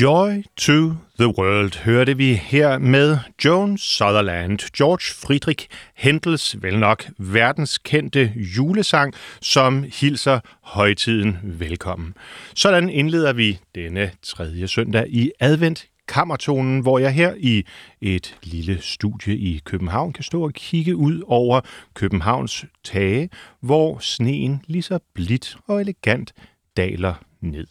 Joy 0.00 0.42
to 0.56 0.72
the 1.18 1.38
World 1.38 1.78
hørte 1.78 2.16
vi 2.16 2.34
her 2.34 2.78
med 2.78 3.18
Joan 3.44 3.78
Sutherland, 3.78 4.58
George 4.58 5.14
Friedrich 5.14 5.68
Händels 5.94 6.62
vel 6.62 6.78
nok 6.78 7.04
verdenskendte 7.18 8.32
julesang, 8.36 9.14
som 9.40 9.84
hilser 10.00 10.40
højtiden 10.62 11.38
velkommen. 11.42 12.14
Sådan 12.54 12.88
indleder 12.88 13.32
vi 13.32 13.58
denne 13.74 14.10
tredje 14.22 14.68
søndag 14.68 15.06
i 15.08 15.30
advent 15.40 15.86
kammertonen, 16.08 16.80
hvor 16.80 16.98
jeg 16.98 17.12
her 17.12 17.34
i 17.36 17.64
et 18.00 18.38
lille 18.42 18.78
studie 18.80 19.36
i 19.36 19.60
København 19.64 20.12
kan 20.12 20.24
stå 20.24 20.44
og 20.44 20.52
kigge 20.52 20.96
ud 20.96 21.22
over 21.26 21.60
Københavns 21.94 22.64
tage, 22.84 23.30
hvor 23.60 23.98
sneen 23.98 24.62
lige 24.66 24.82
så 24.82 24.98
blidt 25.14 25.56
og 25.66 25.80
elegant 25.80 26.32
daler 26.76 27.14
ned. 27.40 27.66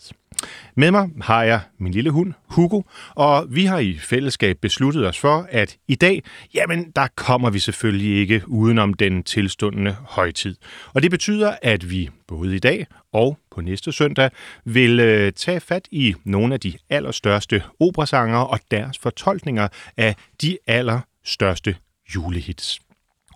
Med 0.75 0.91
mig 0.91 1.09
har 1.22 1.44
jeg 1.44 1.59
min 1.79 1.91
lille 1.91 2.09
hund, 2.09 2.33
Hugo, 2.50 2.81
og 3.09 3.47
vi 3.50 3.66
har 3.66 3.79
i 3.79 3.97
fællesskab 3.97 4.57
besluttet 4.61 5.07
os 5.07 5.19
for, 5.19 5.47
at 5.50 5.78
i 5.88 5.95
dag, 5.95 6.23
jamen, 6.53 6.91
der 6.95 7.07
kommer 7.16 7.50
vi 7.50 7.59
selvfølgelig 7.59 8.19
ikke 8.19 8.41
udenom 8.47 8.94
den 8.94 9.23
tilstundende 9.23 9.95
højtid. 10.07 10.55
Og 10.94 11.01
det 11.01 11.11
betyder, 11.11 11.55
at 11.61 11.89
vi 11.89 12.09
både 12.28 12.55
i 12.55 12.59
dag 12.59 12.88
og 13.13 13.38
på 13.51 13.61
næste 13.61 13.91
søndag 13.91 14.29
vil 14.66 15.00
øh, 15.00 15.34
tage 15.34 15.59
fat 15.59 15.88
i 15.91 16.16
nogle 16.23 16.53
af 16.53 16.59
de 16.59 16.73
allerstørste 16.89 17.63
operasanger 17.79 18.38
og 18.38 18.59
deres 18.72 18.97
fortolkninger 18.97 19.67
af 19.97 20.16
de 20.41 20.57
allerstørste 20.67 21.75
julehits. 22.16 22.79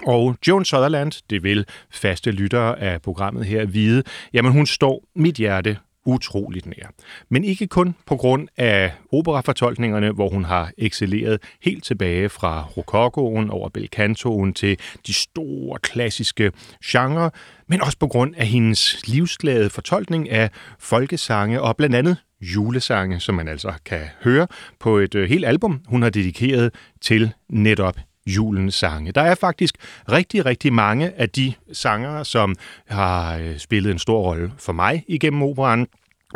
Og 0.06 0.38
Joan 0.48 0.66
Sutherland, 0.66 1.12
det 1.30 1.44
vil 1.44 1.66
faste 1.92 2.32
lyttere 2.32 2.80
af 2.80 3.02
programmet 3.02 3.46
her 3.46 3.66
vide, 3.66 4.04
jamen 4.34 4.52
hun 4.52 4.66
står 4.66 5.04
mit 5.16 5.36
hjerte 5.36 5.78
utroligt 6.10 6.66
nær. 6.66 6.92
Men 7.30 7.44
ikke 7.44 7.68
kun 7.68 7.96
på 8.06 8.16
grund 8.16 8.48
af 8.58 8.92
operafortolkningerne, 9.12 10.12
hvor 10.12 10.30
hun 10.30 10.46
har 10.46 10.72
excelleret 10.78 11.42
helt 11.64 11.84
tilbage 11.84 12.30
fra 12.30 12.66
rokokoen 12.78 13.50
over 13.50 13.70
belcantoen 13.70 14.54
til 14.54 14.78
de 15.08 15.14
store 15.14 15.80
klassiske 15.80 16.52
genrer, 16.86 17.30
men 17.68 17.82
også 17.82 17.98
på 17.98 18.08
grund 18.08 18.36
af 18.38 18.48
hendes 18.48 19.08
livsglade 19.08 19.70
fortolkning 19.70 20.30
af 20.30 20.50
folkesange 20.80 21.62
og 21.62 21.78
blandt 21.78 21.96
andet 21.96 22.18
julesange, 22.42 23.20
som 23.20 23.36
man 23.36 23.48
altså 23.48 23.74
kan 23.86 24.02
høre 24.24 24.48
på 24.80 24.98
et 24.98 25.16
øh, 25.16 25.30
helt 25.30 25.46
album, 25.46 25.82
hun 25.88 26.02
har 26.02 26.10
dedikeret 26.10 26.74
til 27.02 27.34
netop 27.50 27.96
julens 28.36 28.76
sange. 28.76 29.12
Der 29.12 29.22
er 29.22 29.36
faktisk 29.36 29.76
rigtig, 30.12 30.46
rigtig 30.46 30.74
mange 30.74 31.12
af 31.18 31.30
de 31.30 31.54
sangere, 31.74 32.26
som 32.26 32.56
har 32.88 33.38
øh, 33.38 33.58
spillet 33.58 33.92
en 33.92 34.00
stor 34.00 34.22
rolle 34.22 34.52
for 34.58 34.74
mig 34.74 35.04
igennem 35.08 35.44
operan, 35.44 35.88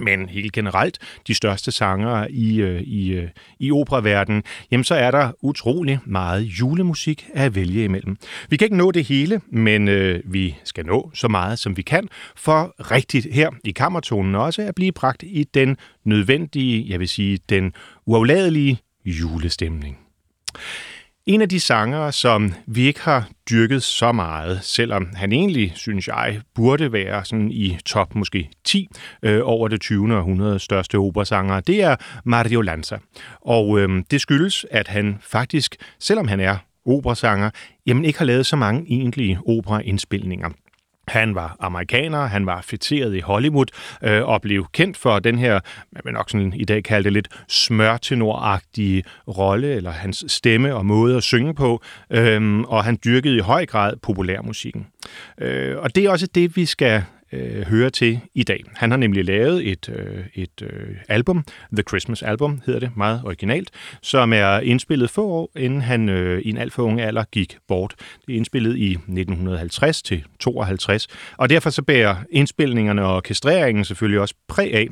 men 0.02 0.30
helt 0.30 0.54
generelt 0.54 1.00
de 1.28 1.34
største 1.34 1.72
sangere 1.72 2.32
i, 2.32 2.62
øh, 2.62 2.82
i, 2.82 3.14
øh, 3.14 3.30
i 3.60 3.72
operaverdenen, 3.72 4.44
jamen 4.72 4.84
så 4.84 4.96
er 4.96 5.12
der 5.12 5.32
utrolig 5.42 6.00
meget 6.06 6.42
julemusik 6.42 7.28
at 7.34 7.56
vælge 7.56 7.84
imellem. 7.84 8.18
Vi 8.50 8.58
kan 8.58 8.66
ikke 8.66 8.78
nå 8.78 8.92
det 8.92 9.06
hele, 9.06 9.42
men 9.52 9.88
øh, 9.88 10.22
vi 10.26 10.56
skal 10.64 10.86
nå 10.86 11.12
så 11.14 11.28
meget, 11.28 11.60
som 11.60 11.78
vi 11.78 11.82
kan, 11.82 12.10
for 12.36 12.76
rigtigt 12.92 13.28
her 13.32 13.50
i 13.64 13.72
kammertonen 13.72 14.36
også 14.36 14.62
at 14.62 14.76
blive 14.76 14.92
bragt 14.92 15.24
i 15.24 15.44
den 15.54 15.78
nødvendige, 16.04 16.86
jeg 16.90 17.00
vil 17.00 17.08
sige, 17.08 17.40
den 17.50 17.74
uafladelige 18.06 18.80
julestemning. 19.06 19.98
En 21.26 21.42
af 21.42 21.50
de 21.50 21.60
sangere, 21.60 22.12
som 22.12 22.54
vi 22.66 22.82
ikke 22.88 23.02
har 23.02 23.30
dyrket 23.50 23.84
så 23.84 24.12
meget, 24.12 24.64
selvom 24.64 25.08
han 25.16 25.32
egentlig, 25.32 25.72
synes 25.76 26.08
jeg, 26.08 26.42
burde 26.56 26.92
være 26.92 27.26
sådan 27.26 27.52
i 27.52 27.78
top 27.86 28.16
måske 28.16 28.50
10 28.64 28.88
øh, 29.24 29.42
over 29.44 29.68
det 29.68 29.82
20. 29.82 30.18
århundrede 30.18 30.60
største 30.60 30.98
operasangere, 30.98 31.62
det 31.62 31.84
er 31.84 31.96
Mario 32.26 32.62
Lanza. 32.62 32.98
Og 33.42 33.80
øh, 33.80 34.04
det 34.12 34.22
skyldes, 34.22 34.66
at 34.72 34.88
han 34.88 35.18
faktisk, 35.22 35.76
selvom 36.00 36.28
han 36.28 36.40
er 36.40 36.58
operasanger, 36.86 37.50
jamen 37.86 38.06
ikke 38.06 38.20
har 38.20 38.26
lavet 38.26 38.46
så 38.46 38.56
mange 38.56 38.86
egentlige 38.90 39.40
operaindspilninger. 39.48 40.50
Han 41.08 41.36
var 41.36 41.56
amerikaner, 41.60 42.26
han 42.26 42.46
var 42.46 42.62
fætteret 42.62 43.16
i 43.16 43.20
Hollywood 43.20 43.66
øh, 44.04 44.28
og 44.28 44.42
blev 44.42 44.66
kendt 44.72 44.98
for 44.98 45.20
den 45.20 45.38
her, 45.38 45.60
man 45.92 46.02
vil 46.06 46.14
nok 46.14 46.30
sådan 46.30 46.54
i 46.56 46.66
dag 46.66 46.84
kalde 46.84 47.04
det 47.04 47.14
lidt 47.14 47.28
smørtenoragtige 47.48 49.04
rolle, 49.28 49.76
eller 49.76 49.92
hans 49.92 50.26
stemme 50.28 50.76
og 50.76 50.86
måde 50.86 51.18
at 51.18 51.24
synge 51.24 51.56
på, 51.56 51.82
øh, 52.10 52.60
og 52.60 52.84
han 52.84 53.00
dyrkede 53.06 53.36
i 53.36 53.40
høj 53.40 53.66
grad 53.66 53.96
populærmusikken. 54.02 54.88
Øh, 55.38 55.78
og 55.78 55.96
det 55.96 56.06
er 56.06 56.10
også 56.10 56.28
det, 56.36 56.56
vi 56.56 56.66
skal 56.66 57.04
øh, 57.34 57.66
hører 57.66 57.90
til 57.90 58.20
i 58.34 58.44
dag. 58.44 58.64
Han 58.76 58.92
har 58.92 58.98
nemlig 58.98 59.26
lavet 59.26 59.72
et, 59.72 59.90
øh, 59.90 60.26
et 60.36 60.62
øh, 60.62 60.96
album, 61.10 61.46
The 61.74 61.84
Christmas 61.88 62.22
Album 62.22 62.62
hedder 62.66 62.80
det, 62.80 62.92
meget 62.98 63.22
originalt, 63.26 63.72
som 64.02 64.34
er 64.34 64.60
indspillet 64.60 65.10
få 65.10 65.28
år, 65.28 65.52
inden 65.56 65.82
han 65.82 66.10
øh, 66.10 66.42
i 66.42 66.50
en 66.50 66.58
alt 66.58 66.74
for 66.74 66.84
ung 66.84 67.02
alder 67.02 67.24
gik 67.32 67.58
bort. 67.68 67.96
Det 68.26 68.34
er 68.34 68.38
indspillet 68.38 68.78
i 68.78 68.92
1950 68.92 70.02
til 70.02 70.24
52, 70.40 71.08
og 71.38 71.50
derfor 71.50 71.70
så 71.70 71.82
bærer 71.82 72.16
indspilningerne 72.30 73.06
og 73.06 73.16
orkestreringen 73.16 73.86
selvfølgelig 73.86 74.20
også 74.20 74.36
præg 74.48 74.74
af, 74.74 74.88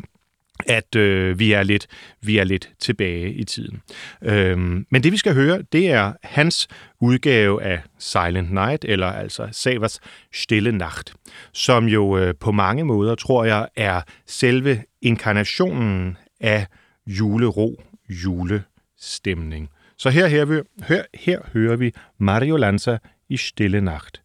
at 0.68 0.96
øh, 0.96 1.40
vi 1.40 1.52
er 1.52 1.64
lidt 1.64 1.88
vi 2.22 2.38
er 2.38 2.44
lidt 2.44 2.70
tilbage 2.80 3.34
i 3.34 3.44
tiden. 3.44 3.82
Øhm, 4.22 4.86
men 4.90 5.04
det 5.04 5.12
vi 5.12 5.18
skal 5.18 5.34
høre, 5.34 5.62
det 5.72 5.92
er 5.92 6.14
hans 6.24 6.68
udgave 7.02 7.64
af 7.64 7.82
Silent 8.00 8.54
Night, 8.54 8.86
eller 8.86 9.08
altså 9.08 9.50
Savers 9.52 10.00
Stille 10.34 10.72
Nacht, 10.72 11.14
som 11.54 11.86
jo 11.86 12.18
øh, 12.18 12.34
på 12.40 12.52
mange 12.52 12.84
måder, 12.84 13.16
tror 13.16 13.44
jeg, 13.46 13.68
er 13.76 14.02
selve 14.28 14.84
inkarnationen 15.02 16.18
af 16.40 16.68
julero, 17.08 17.84
julestemning. 18.10 19.70
Så 19.98 20.10
her, 20.10 20.28
her, 20.28 20.64
her, 20.84 21.04
her 21.14 21.40
hører 21.54 21.76
vi 21.76 21.94
Mario 22.18 22.56
Lanza 22.56 22.98
i 23.30 23.38
Stille 23.38 23.82
Nacht. 23.82 24.22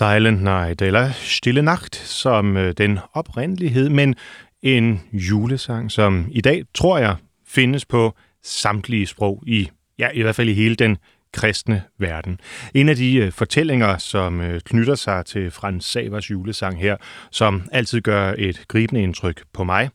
Silent 0.00 0.42
Night, 0.42 0.82
eller 0.82 1.10
Stille 1.12 1.62
Nacht, 1.62 1.96
som 1.96 2.56
øh, 2.56 2.74
den 2.78 2.98
oprindelighed, 3.12 3.88
men 3.88 4.14
en 4.62 5.00
julesang, 5.12 5.92
som 5.92 6.26
i 6.30 6.40
dag, 6.40 6.64
tror 6.74 6.98
jeg, 6.98 7.16
findes 7.46 7.84
på 7.84 8.16
samtlige 8.42 9.06
sprog 9.06 9.42
i, 9.46 9.70
ja, 9.98 10.08
i 10.14 10.22
hvert 10.22 10.34
fald 10.34 10.48
i 10.48 10.52
hele 10.52 10.74
den 10.74 10.96
kristne 11.32 11.82
verden. 11.98 12.40
En 12.74 12.88
af 12.88 12.96
de 12.96 13.16
øh, 13.16 13.32
fortællinger, 13.32 13.98
som 13.98 14.40
øh, 14.40 14.60
knytter 14.60 14.94
sig 14.94 15.26
til 15.26 15.50
Frans 15.50 15.84
Savers 15.84 16.30
julesang 16.30 16.80
her, 16.80 16.96
som 17.30 17.62
altid 17.72 18.00
gør 18.00 18.34
et 18.38 18.64
gribende 18.68 19.02
indtryk 19.02 19.42
på 19.52 19.64
mig, 19.64 19.90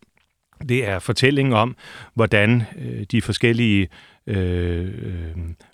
det 0.70 0.88
er 0.88 1.00
fortællingen 1.00 1.54
om, 1.54 1.76
hvordan 2.14 2.64
de 3.12 3.22
forskellige 3.22 3.88
øh, 4.28 4.88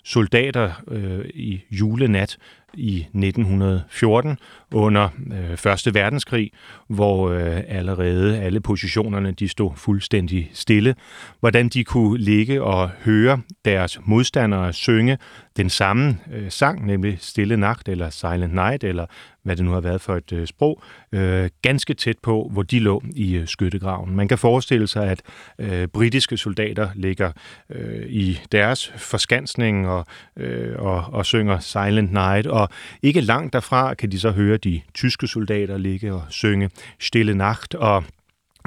soldater 0.04 0.72
øh, 0.88 1.24
i 1.34 1.60
julenat 1.70 2.36
i 2.74 2.98
1914 2.98 4.38
under 4.74 5.08
øh, 5.32 5.56
Første 5.56 5.94
Verdenskrig, 5.94 6.50
hvor 6.88 7.30
øh, 7.30 7.60
allerede 7.68 8.38
alle 8.38 8.60
positionerne 8.60 9.32
de 9.32 9.48
stod 9.48 9.70
fuldstændig 9.76 10.50
stille. 10.52 10.94
Hvordan 11.40 11.68
de 11.68 11.84
kunne 11.84 12.18
ligge 12.18 12.62
og 12.62 12.90
høre 13.04 13.40
deres 13.64 13.98
modstandere 14.04 14.72
synge 14.72 15.18
den 15.56 15.70
samme 15.70 16.18
øh, 16.32 16.50
sang, 16.50 16.86
nemlig 16.86 17.16
Stille 17.20 17.56
Nacht 17.56 17.88
eller 17.88 18.10
Silent 18.10 18.54
Night, 18.54 18.84
eller 18.84 19.06
hvad 19.42 19.56
det 19.56 19.64
nu 19.64 19.70
har 19.70 19.80
været 19.80 20.00
for 20.00 20.16
et 20.16 20.32
øh, 20.32 20.46
sprog, 20.46 20.82
øh, 21.12 21.50
ganske 21.62 21.94
tæt 21.94 22.18
på, 22.22 22.48
hvor 22.52 22.62
de 22.62 22.78
lå 22.78 23.02
i 23.16 23.36
øh, 23.36 23.48
skyttegraven. 23.48 24.16
Man 24.16 24.28
kan 24.28 24.38
forestille 24.38 24.86
sig, 24.86 25.10
at 25.10 25.22
øh, 25.58 25.88
britiske 25.88 26.36
soldater 26.36 26.88
ligger 26.94 27.32
øh, 27.70 28.06
i 28.08 28.40
deres 28.52 28.92
forskansning 28.96 29.88
og, 29.88 30.06
øh, 30.36 30.78
og, 30.78 31.04
og 31.12 31.26
synger 31.26 31.58
Silent 31.58 32.12
Night, 32.12 32.46
og 32.46 32.61
ikke 33.02 33.20
langt 33.20 33.52
derfra 33.52 33.94
kan 33.94 34.12
de 34.12 34.20
så 34.20 34.30
høre 34.30 34.56
de 34.56 34.80
tyske 34.94 35.26
soldater 35.26 35.78
ligge 35.78 36.14
og 36.14 36.22
synge 36.28 36.70
Stille 36.98 37.34
Nacht, 37.34 37.74
og 37.74 38.04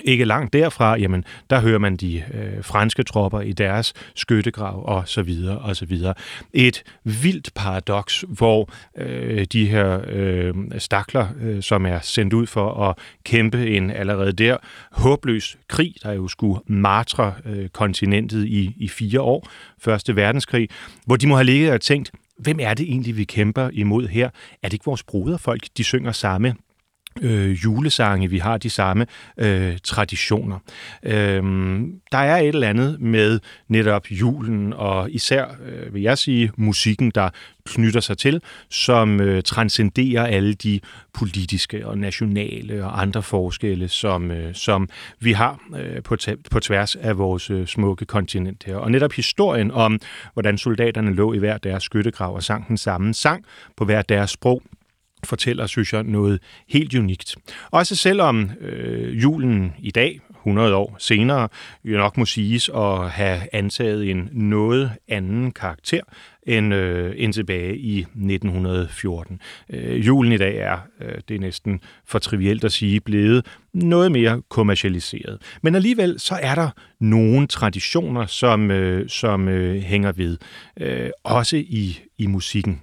ikke 0.03 0.25
langt 0.25 0.53
derfra, 0.53 0.97
jamen, 0.97 1.23
der 1.49 1.61
hører 1.61 1.79
man 1.79 1.95
de 1.95 2.23
øh, 2.33 2.63
franske 2.63 3.03
tropper 3.03 3.41
i 3.41 3.51
deres 3.51 3.93
skyttegrav 4.15 4.83
og 4.85 5.07
så 5.07 5.21
videre 5.21 5.57
og 5.57 5.75
så 5.75 5.85
videre. 5.85 6.13
Et 6.53 6.83
vildt 7.03 7.53
paradoks, 7.55 8.25
hvor 8.27 8.69
øh, 8.97 9.45
de 9.45 9.65
her 9.65 10.01
øh, 10.07 10.53
stakler, 10.77 11.27
øh, 11.41 11.63
som 11.63 11.85
er 11.85 11.99
sendt 11.99 12.33
ud 12.33 12.47
for 12.47 12.89
at 12.89 12.97
kæmpe 13.23 13.67
en 13.67 13.91
allerede 13.91 14.31
der 14.31 14.57
håbløs 14.91 15.57
krig, 15.67 15.95
der 16.03 16.11
jo 16.11 16.27
skulle 16.27 16.59
martre 16.67 17.33
øh, 17.45 17.69
kontinentet 17.69 18.45
i, 18.45 18.73
i 18.77 18.87
fire 18.87 19.21
år, 19.21 19.47
Første 19.79 20.15
Verdenskrig, 20.15 20.69
hvor 21.05 21.15
de 21.15 21.27
må 21.27 21.35
have 21.35 21.45
ligget 21.45 21.71
og 21.71 21.81
tænkt, 21.81 22.11
hvem 22.37 22.59
er 22.59 22.73
det 22.73 22.83
egentlig, 22.83 23.17
vi 23.17 23.23
kæmper 23.23 23.69
imod 23.73 24.07
her? 24.07 24.25
Er 24.63 24.67
det 24.69 24.73
ikke 24.73 24.85
vores 24.85 25.03
broderfolk? 25.03 25.67
De 25.77 25.83
synger 25.83 26.11
samme 26.11 26.55
øh, 27.21 27.51
julesange, 27.51 28.29
vi 28.29 28.37
har 28.37 28.57
de 28.57 28.69
samme 28.69 29.05
øh, 29.37 29.77
traditioner. 29.83 30.59
Øh, 31.03 31.43
der 32.11 32.17
er 32.17 32.37
et 32.37 32.47
eller 32.47 32.69
andet 32.69 33.01
med 33.01 33.39
netop 33.67 34.11
julen, 34.11 34.73
og 34.73 35.11
især, 35.11 35.45
øh, 35.65 35.93
vil 35.93 36.01
jeg 36.01 36.17
sige, 36.17 36.51
musikken, 36.57 37.11
der 37.15 37.29
knytter 37.65 37.99
sig 37.99 38.17
til, 38.17 38.41
som 38.69 39.21
øh, 39.21 39.43
transcenderer 39.43 40.25
alle 40.25 40.53
de 40.53 40.79
politiske 41.13 41.87
og 41.87 41.97
nationale 41.97 42.85
og 42.85 43.01
andre 43.01 43.23
forskelle, 43.23 43.87
som, 43.87 44.31
øh, 44.31 44.55
som 44.55 44.89
vi 45.19 45.31
har 45.31 45.59
øh, 45.77 46.03
på, 46.03 46.17
på 46.51 46.59
tværs 46.59 46.95
af 46.95 47.17
vores 47.17 47.49
øh, 47.49 47.67
smukke 47.67 48.05
kontinent 48.05 48.63
her. 48.63 48.75
Og 48.75 48.91
netop 48.91 49.13
historien 49.13 49.71
om, 49.71 49.99
hvordan 50.33 50.57
soldaterne 50.57 51.13
lå 51.13 51.33
i 51.33 51.37
hver 51.37 51.57
deres 51.57 51.83
skyttegrav 51.83 52.35
og 52.35 52.43
sang 52.43 52.67
den 52.67 52.77
samme 52.77 53.13
sang 53.13 53.45
på 53.77 53.85
hver 53.85 54.01
deres 54.01 54.29
sprog, 54.29 54.61
fortæller, 55.25 55.67
synes 55.67 55.93
jeg, 55.93 56.03
noget 56.03 56.39
helt 56.69 56.95
unikt. 56.95 57.35
Også 57.71 57.95
selvom 57.95 58.51
øh, 58.61 59.23
julen 59.23 59.73
i 59.79 59.91
dag, 59.91 60.19
100 60.45 60.75
år 60.75 60.95
senere, 60.99 61.47
jo 61.85 61.97
nok 61.97 62.17
må 62.17 62.25
siges 62.25 62.69
at 62.69 63.11
have 63.11 63.41
antaget 63.51 64.11
en 64.11 64.29
noget 64.31 64.91
anden 65.07 65.51
karakter 65.51 66.01
end, 66.47 66.73
øh, 66.73 67.13
end 67.17 67.33
tilbage 67.33 67.77
i 67.77 67.99
1914. 67.99 69.39
Øh, 69.69 70.07
julen 70.07 70.31
i 70.31 70.37
dag 70.37 70.57
er, 70.57 70.77
øh, 71.01 71.15
det 71.27 71.35
er 71.35 71.39
næsten 71.39 71.81
for 72.05 72.19
trivielt 72.19 72.63
at 72.63 72.71
sige, 72.71 72.99
blevet 72.99 73.45
noget 73.73 74.11
mere 74.11 74.41
kommercialiseret. 74.49 75.41
Men 75.61 75.75
alligevel 75.75 76.19
så 76.19 76.35
er 76.41 76.55
der 76.55 76.69
nogle 76.99 77.47
traditioner, 77.47 78.25
som, 78.25 78.71
øh, 78.71 79.09
som 79.09 79.47
øh, 79.47 79.81
hænger 79.81 80.11
ved, 80.11 80.37
øh, 80.79 81.09
også 81.23 81.57
i, 81.57 81.99
i 82.17 82.27
musikken. 82.27 82.81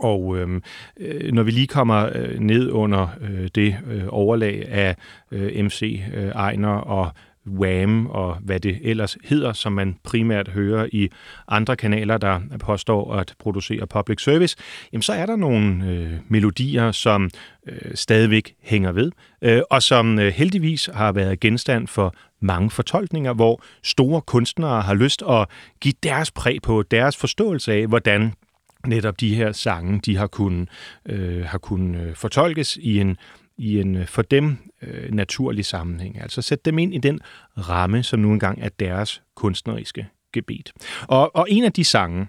Og 0.00 0.38
øhm, 0.38 0.62
øh, 1.00 1.32
når 1.32 1.42
vi 1.42 1.50
lige 1.50 1.66
kommer 1.66 2.08
øh, 2.14 2.40
ned 2.40 2.70
under 2.70 3.08
øh, 3.20 3.48
det 3.54 3.76
øh, 3.90 4.04
overlag 4.08 4.68
af 4.68 4.96
øh, 5.30 5.64
MC 5.64 6.02
øh, 6.14 6.28
Ejner 6.28 6.68
og 6.68 7.12
Wham 7.46 8.06
og 8.06 8.36
hvad 8.40 8.60
det 8.60 8.78
ellers 8.82 9.16
hedder, 9.24 9.52
som 9.52 9.72
man 9.72 9.96
primært 10.04 10.48
hører 10.48 10.88
i 10.92 11.08
andre 11.48 11.76
kanaler, 11.76 12.18
der 12.18 12.40
påstår 12.60 13.14
at 13.14 13.34
producere 13.38 13.86
public 13.86 14.22
service, 14.22 14.56
jamen 14.92 15.02
så 15.02 15.12
er 15.12 15.26
der 15.26 15.36
nogle 15.36 15.86
øh, 15.86 16.12
melodier, 16.28 16.92
som 16.92 17.30
øh, 17.66 17.94
stadigvæk 17.94 18.54
hænger 18.62 18.92
ved, 18.92 19.12
øh, 19.42 19.62
og 19.70 19.82
som 19.82 20.18
øh, 20.18 20.32
heldigvis 20.32 20.90
har 20.94 21.12
været 21.12 21.40
genstand 21.40 21.86
for 21.86 22.14
mange 22.40 22.70
fortolkninger, 22.70 23.32
hvor 23.32 23.62
store 23.82 24.20
kunstnere 24.20 24.82
har 24.82 24.94
lyst 24.94 25.22
at 25.28 25.48
give 25.80 25.94
deres 26.02 26.30
præg 26.30 26.62
på 26.62 26.82
deres 26.82 27.16
forståelse 27.16 27.72
af, 27.72 27.86
hvordan 27.86 28.32
netop 28.86 29.20
de 29.20 29.34
her 29.34 29.52
sange, 29.52 30.00
de 30.00 30.16
har 30.16 30.26
kunnet, 30.26 30.68
øh, 31.06 31.44
har 31.44 31.58
kunnet 31.58 32.00
øh, 32.00 32.14
fortolkes 32.14 32.78
i 32.80 33.00
en, 33.00 33.16
i 33.58 33.80
en 33.80 33.96
øh, 33.96 34.06
for 34.06 34.22
dem 34.22 34.56
øh, 34.82 35.12
naturlig 35.12 35.64
sammenhæng. 35.64 36.22
Altså 36.22 36.42
sætte 36.42 36.62
dem 36.64 36.78
ind 36.78 36.94
i 36.94 36.98
den 36.98 37.20
ramme, 37.58 38.02
som 38.02 38.20
nu 38.20 38.32
engang 38.32 38.62
er 38.62 38.68
deres 38.68 39.22
kunstneriske 39.34 40.06
gebet. 40.32 40.72
Og, 41.02 41.36
og 41.36 41.46
en 41.50 41.64
af 41.64 41.72
de 41.72 41.84
sange, 41.84 42.26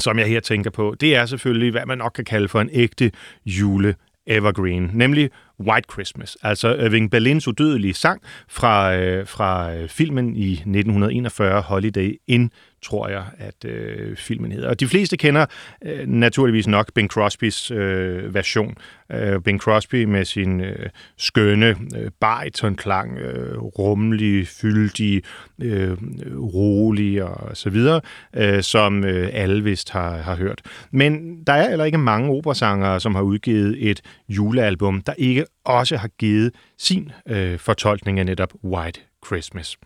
som 0.00 0.18
jeg 0.18 0.28
her 0.28 0.40
tænker 0.40 0.70
på, 0.70 0.96
det 1.00 1.16
er 1.16 1.26
selvfølgelig, 1.26 1.70
hvad 1.70 1.86
man 1.86 1.98
nok 1.98 2.12
kan 2.14 2.24
kalde 2.24 2.48
for 2.48 2.60
en 2.60 2.70
ægte 2.72 3.10
jule 3.46 3.94
evergreen, 4.26 4.90
nemlig 4.92 5.30
White 5.60 5.88
Christmas, 5.92 6.36
altså 6.42 6.74
Irving 6.74 7.10
Berlins 7.10 7.48
udødelige 7.48 7.94
sang 7.94 8.22
fra, 8.48 8.96
øh, 8.96 9.26
fra 9.26 9.74
øh, 9.74 9.88
filmen 9.88 10.36
i 10.36 10.52
1941, 10.52 11.62
Holiday 11.62 12.20
Inn 12.26 12.50
tror 12.84 13.08
jeg, 13.08 13.24
at 13.38 13.64
øh, 13.64 14.16
filmen 14.16 14.52
hedder. 14.52 14.68
Og 14.68 14.80
de 14.80 14.86
fleste 14.86 15.16
kender 15.16 15.46
øh, 15.84 16.06
naturligvis 16.06 16.66
nok 16.66 16.92
Bing 16.94 17.10
Crosbys 17.10 17.70
øh, 17.70 18.34
version. 18.34 18.74
Øh, 19.12 19.40
Bing 19.40 19.60
Crosby 19.60 20.04
med 20.04 20.24
sin 20.24 20.60
øh, 20.60 20.88
skønne 21.16 21.66
øh, 21.66 22.10
baritonklang, 22.20 23.18
øh, 23.18 23.58
rummelig, 23.58 24.48
fyldige, 24.48 25.22
øh, 25.62 25.96
rolige 26.36 27.24
og 27.24 27.56
så 27.56 27.70
videre, 27.70 28.00
øh, 28.36 28.62
som 28.62 29.04
øh, 29.04 29.28
alle 29.32 29.64
vist 29.64 29.90
har, 29.90 30.16
har 30.16 30.36
hørt. 30.36 30.62
Men 30.90 31.42
der 31.46 31.52
er 31.52 31.68
heller 31.68 31.84
ikke 31.84 31.98
mange 31.98 32.30
operasangere, 32.30 33.00
som 33.00 33.14
har 33.14 33.22
udgivet 33.22 33.90
et 33.90 34.00
julealbum, 34.28 35.02
der 35.02 35.12
ikke 35.18 35.44
også 35.64 35.96
har 35.96 36.08
givet 36.18 36.52
sin 36.78 37.12
øh, 37.28 37.58
fortolkning 37.58 38.18
af 38.18 38.26
netop 38.26 38.52
White 38.64 39.00
Christmas. 39.26 39.76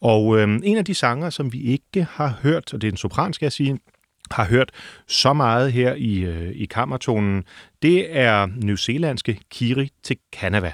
Og 0.00 0.38
øh, 0.38 0.60
en 0.62 0.76
af 0.76 0.84
de 0.84 0.94
sanger, 0.94 1.30
som 1.30 1.52
vi 1.52 1.60
ikke 1.62 2.06
har 2.10 2.38
hørt, 2.42 2.74
og 2.74 2.80
det 2.80 2.88
er 2.88 2.92
en 2.92 2.96
sopran, 2.96 3.32
skal 3.32 3.46
jeg 3.46 3.52
sige, 3.52 3.78
har 4.30 4.44
hørt 4.44 4.70
så 5.06 5.32
meget 5.32 5.72
her 5.72 5.94
i, 5.94 6.18
øh, 6.18 6.50
i 6.54 6.66
kammertonen, 6.66 7.44
det 7.82 8.18
er 8.18 8.46
newzealandske 8.56 9.40
Kiri 9.50 9.90
til 10.02 10.16
Kanava. 10.32 10.72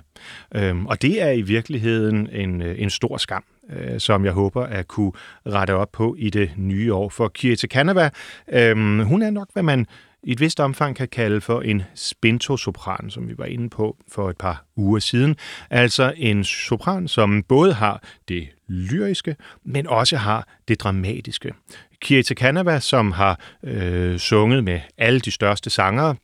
Øhm, 0.54 0.87
og 0.87 1.02
det 1.02 1.23
er 1.23 1.31
i 1.31 1.43
virkeligheden 1.43 2.28
en, 2.33 2.62
øh, 2.62 2.83
en 2.83 2.90
stor 2.90 3.16
skam, 3.16 3.45
øh, 3.71 4.00
som 4.00 4.25
jeg 4.25 4.33
håber 4.33 4.62
at 4.62 4.88
kunne 4.88 5.12
rette 5.47 5.75
op 5.75 5.93
på 5.93 6.16
i 6.19 6.31
det 6.31 6.50
nye 6.57 6.95
år. 6.95 7.09
For 7.09 7.28
Kiri 7.28 7.54
Kanava, 7.54 8.11
øhm, 8.52 9.00
hun 9.00 9.23
er 9.23 9.31
nok, 9.31 9.49
hvad 9.52 9.62
man 9.62 9.87
i 10.25 10.33
et 10.33 10.40
vist 10.40 10.61
omfang 10.61 10.97
kan 10.97 11.09
kalde 11.09 11.40
for 11.40 11.61
en 11.61 11.83
spinto-sopran, 11.95 13.11
som 13.11 13.28
vi 13.28 13.35
var 13.38 13.45
inde 13.45 13.71
på 13.71 13.97
for 14.09 14.31
et 14.31 14.37
par 14.37 14.64
uger 14.76 14.99
siden. 14.99 15.37
Altså 15.71 16.12
en 16.16 16.45
sopran, 16.45 17.09
som 17.09 17.43
både 17.43 17.73
har 17.73 18.02
det 18.28 18.49
lyriske, 18.69 19.37
men 19.64 19.87
også 19.87 20.16
har 20.16 20.49
det 20.69 20.81
dramatiske. 20.81 21.52
Kirita 22.04 22.35
Kanava, 22.35 22.81
som 22.81 23.12
har 23.12 23.40
øh, 23.64 24.19
sunget 24.19 24.64
med 24.64 24.81
alle 24.99 25.21
de 25.21 25.31
største 25.31 25.71
sangere, 25.71 26.16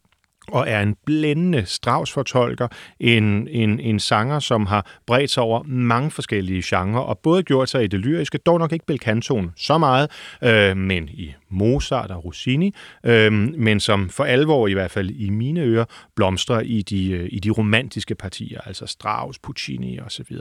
og 0.52 0.64
er 0.68 0.82
en 0.82 0.96
blændende 1.06 1.66
Strauss-fortolker, 1.66 2.68
en, 3.00 3.48
en, 3.48 3.80
en 3.80 4.00
sanger, 4.00 4.38
som 4.38 4.66
har 4.66 4.86
bredt 5.06 5.30
sig 5.30 5.42
over 5.42 5.62
mange 5.62 6.10
forskellige 6.10 6.62
genrer, 6.64 7.00
og 7.00 7.18
både 7.18 7.42
gjort 7.42 7.68
sig 7.68 7.84
i 7.84 7.86
det 7.86 8.00
lyriske, 8.00 8.38
dog 8.38 8.58
nok 8.58 8.72
ikke 8.72 8.86
belcantoen 8.86 9.50
så 9.56 9.78
meget, 9.78 10.10
øh, 10.44 10.76
men 10.76 11.08
i 11.08 11.34
Mozart 11.48 12.10
og 12.10 12.24
Rossini, 12.24 12.74
øh, 13.06 13.32
men 13.32 13.80
som 13.80 14.08
for 14.08 14.24
alvor, 14.24 14.68
i 14.68 14.72
hvert 14.72 14.90
fald 14.90 15.10
i 15.10 15.30
mine 15.30 15.60
ører, 15.60 15.84
blomstrer 16.16 16.60
i 16.60 16.82
de, 16.82 17.10
øh, 17.10 17.28
i 17.32 17.38
de 17.38 17.50
romantiske 17.50 18.14
partier, 18.14 18.60
altså 18.60 18.86
Strauss, 18.86 19.38
Puccini 19.38 20.00
osv. 20.00 20.36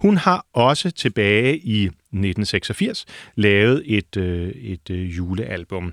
Hun 0.00 0.16
har 0.16 0.46
også 0.52 0.90
tilbage 0.90 1.58
i 1.58 1.84
1986 1.84 3.04
lavet 3.34 3.82
et, 3.86 4.16
øh, 4.16 4.48
et 4.48 4.90
øh, 4.90 5.16
julealbum, 5.16 5.92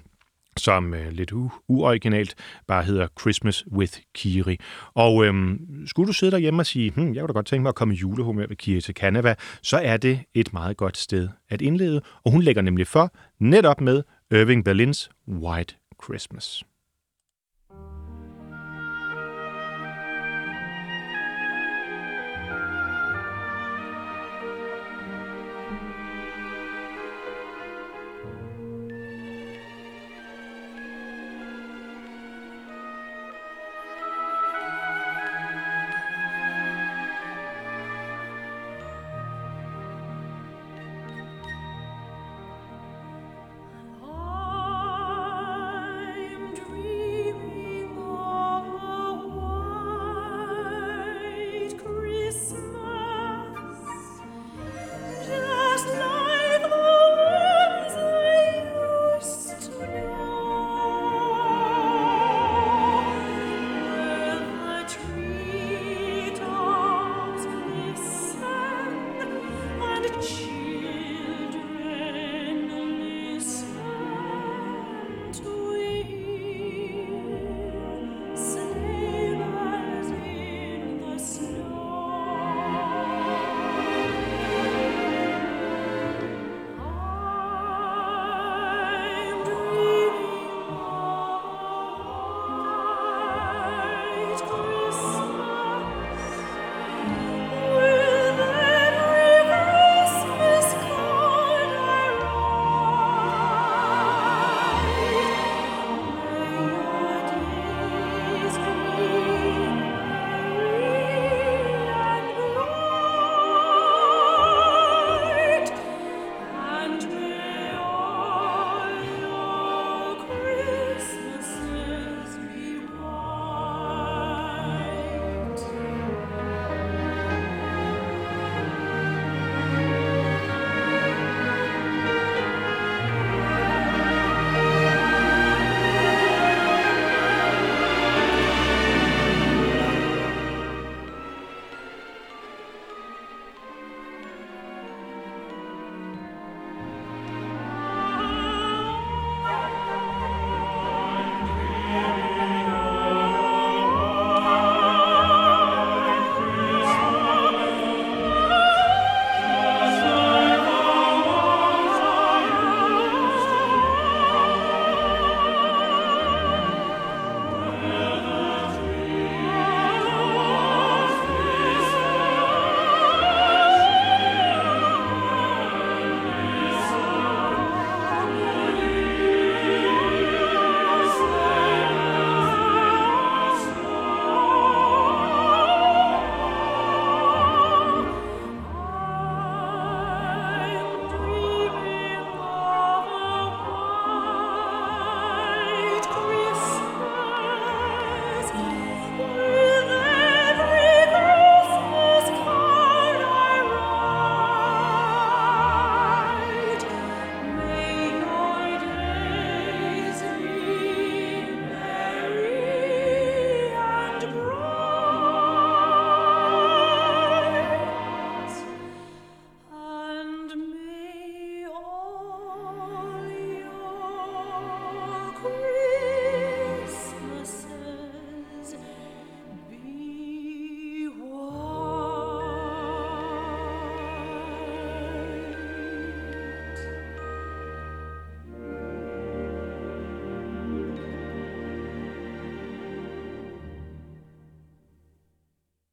som 0.58 0.94
øh, 0.94 1.12
lidt 1.12 1.32
u- 1.32 1.66
uoriginalt 1.68 2.36
bare 2.68 2.84
hedder 2.84 3.08
Christmas 3.22 3.66
with 3.72 3.94
Kiri. 4.16 4.58
Og 4.94 5.26
øhm, 5.26 5.60
skulle 5.86 6.08
du 6.08 6.14
sidde 6.14 6.32
derhjemme 6.32 6.62
og 6.62 6.66
sige, 6.66 6.92
hm, 6.92 7.14
jeg 7.14 7.22
kunne 7.22 7.28
da 7.28 7.34
godt 7.34 7.46
tænke 7.46 7.62
mig 7.62 7.70
at 7.70 7.76
komme 7.76 7.94
i 7.94 7.98
julehumør 7.98 8.48
med 8.48 8.56
Kiri 8.56 8.82
til 8.82 8.96
Canada, 8.96 9.36
så 9.62 9.78
er 9.78 9.98
det 9.98 10.20
et 10.34 10.54
meget 10.54 10.78
godt 10.78 10.98
sted 10.98 11.30
at 11.50 11.62
indlede. 11.62 12.02
Og 12.24 12.32
hun 12.32 12.42
lægger 12.42 12.62
nemlig 12.62 12.88
for 12.88 13.14
netop 13.40 13.82
med 13.82 14.04
Irving 14.32 14.66
Berlins 14.66 15.10
White 15.28 15.76
Christmas. 16.04 16.64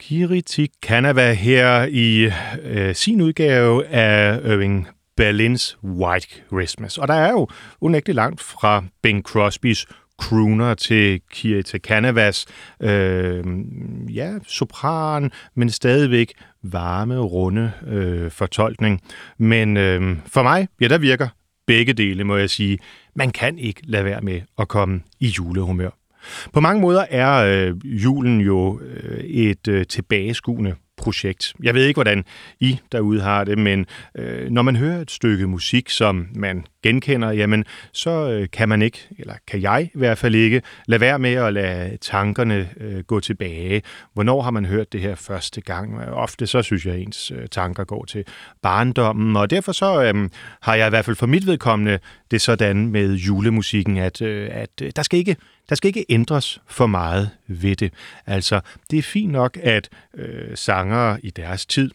Kiriti 0.08 0.70
Kanava 0.82 1.32
her 1.32 1.84
i 1.84 2.30
øh, 2.62 2.94
sin 2.94 3.20
udgave 3.20 3.86
af 3.86 4.40
Irving 4.44 4.88
Berlins 5.16 5.78
White 5.84 6.28
Christmas. 6.46 6.98
Og 6.98 7.08
der 7.08 7.14
er 7.14 7.30
jo 7.30 7.48
unægteligt 7.80 8.16
langt 8.16 8.40
fra 8.40 8.84
Bing 9.02 9.22
Crosbys 9.22 9.86
crooner 10.20 10.74
til 10.74 11.20
Kiri 11.30 11.78
Kanavas 11.78 12.46
øh, 12.80 13.44
ja, 14.14 14.32
sopran, 14.46 15.30
men 15.54 15.70
stadigvæk 15.70 16.32
varme, 16.62 17.18
runde 17.18 17.72
øh, 17.86 18.30
fortolkning. 18.30 19.00
Men 19.38 19.76
øh, 19.76 20.16
for 20.26 20.42
mig, 20.42 20.68
ja, 20.80 20.88
der 20.88 20.98
virker 20.98 21.28
begge 21.66 21.92
dele, 21.92 22.24
må 22.24 22.36
jeg 22.36 22.50
sige. 22.50 22.78
Man 23.14 23.30
kan 23.30 23.58
ikke 23.58 23.80
lade 23.84 24.04
være 24.04 24.20
med 24.20 24.40
at 24.58 24.68
komme 24.68 25.00
i 25.20 25.26
julehumør. 25.26 25.90
På 26.52 26.60
mange 26.60 26.80
måder 26.80 27.04
er 27.10 27.34
øh, 27.34 27.74
julen 28.04 28.40
jo 28.40 28.80
øh, 28.80 29.20
et 29.20 29.68
øh, 29.68 29.86
tilbageskuende 29.86 30.74
projekt. 30.98 31.54
Jeg 31.62 31.74
ved 31.74 31.86
ikke, 31.86 31.96
hvordan 31.96 32.24
I 32.60 32.78
derude 32.92 33.20
har 33.20 33.44
det, 33.44 33.58
men 33.58 33.86
øh, 34.14 34.50
når 34.50 34.62
man 34.62 34.76
hører 34.76 35.00
et 35.00 35.10
stykke 35.10 35.46
musik, 35.46 35.90
som 35.90 36.26
man 36.34 36.64
genkender, 36.82 37.30
jamen 37.30 37.64
så 37.92 38.30
øh, 38.30 38.48
kan 38.52 38.68
man 38.68 38.82
ikke, 38.82 39.08
eller 39.18 39.34
kan 39.46 39.62
jeg 39.62 39.90
i 39.94 39.98
hvert 39.98 40.18
fald 40.18 40.34
ikke, 40.34 40.62
lade 40.86 41.00
være 41.00 41.18
med 41.18 41.34
at 41.34 41.52
lade 41.52 41.96
tankerne 41.96 42.68
øh, 42.80 43.00
gå 43.00 43.20
tilbage. 43.20 43.82
Hvornår 44.14 44.42
har 44.42 44.50
man 44.50 44.64
hørt 44.64 44.92
det 44.92 45.00
her 45.00 45.14
første 45.14 45.60
gang? 45.60 46.00
Ofte 46.08 46.46
så 46.46 46.62
synes 46.62 46.86
jeg, 46.86 46.94
at 46.94 47.00
ens 47.00 47.30
øh, 47.30 47.48
tanker 47.50 47.84
går 47.84 48.04
til 48.04 48.24
barndommen, 48.62 49.36
og 49.36 49.50
derfor 49.50 49.72
så 49.72 50.02
øh, 50.02 50.30
har 50.62 50.74
jeg 50.74 50.86
i 50.86 50.90
hvert 50.90 51.04
fald 51.04 51.16
for 51.16 51.26
mit 51.26 51.46
vedkommende 51.46 51.98
det 52.30 52.40
sådan 52.40 52.88
med 52.88 53.14
julemusikken, 53.14 53.96
at, 53.96 54.22
øh, 54.22 54.48
at 54.52 54.70
øh, 54.82 54.90
der 54.96 55.02
skal 55.02 55.18
ikke 55.18 55.36
der 55.68 55.74
skal 55.74 55.88
ikke 55.88 56.06
ændres 56.08 56.60
for 56.66 56.86
meget 56.86 57.30
ved 57.46 57.76
det. 57.76 57.92
Altså, 58.26 58.60
det 58.90 58.98
er 58.98 59.02
fint 59.02 59.32
nok, 59.32 59.58
at 59.62 59.88
øh, 60.14 60.56
sangere 60.56 61.24
i 61.24 61.30
deres 61.30 61.66
tid 61.66 61.90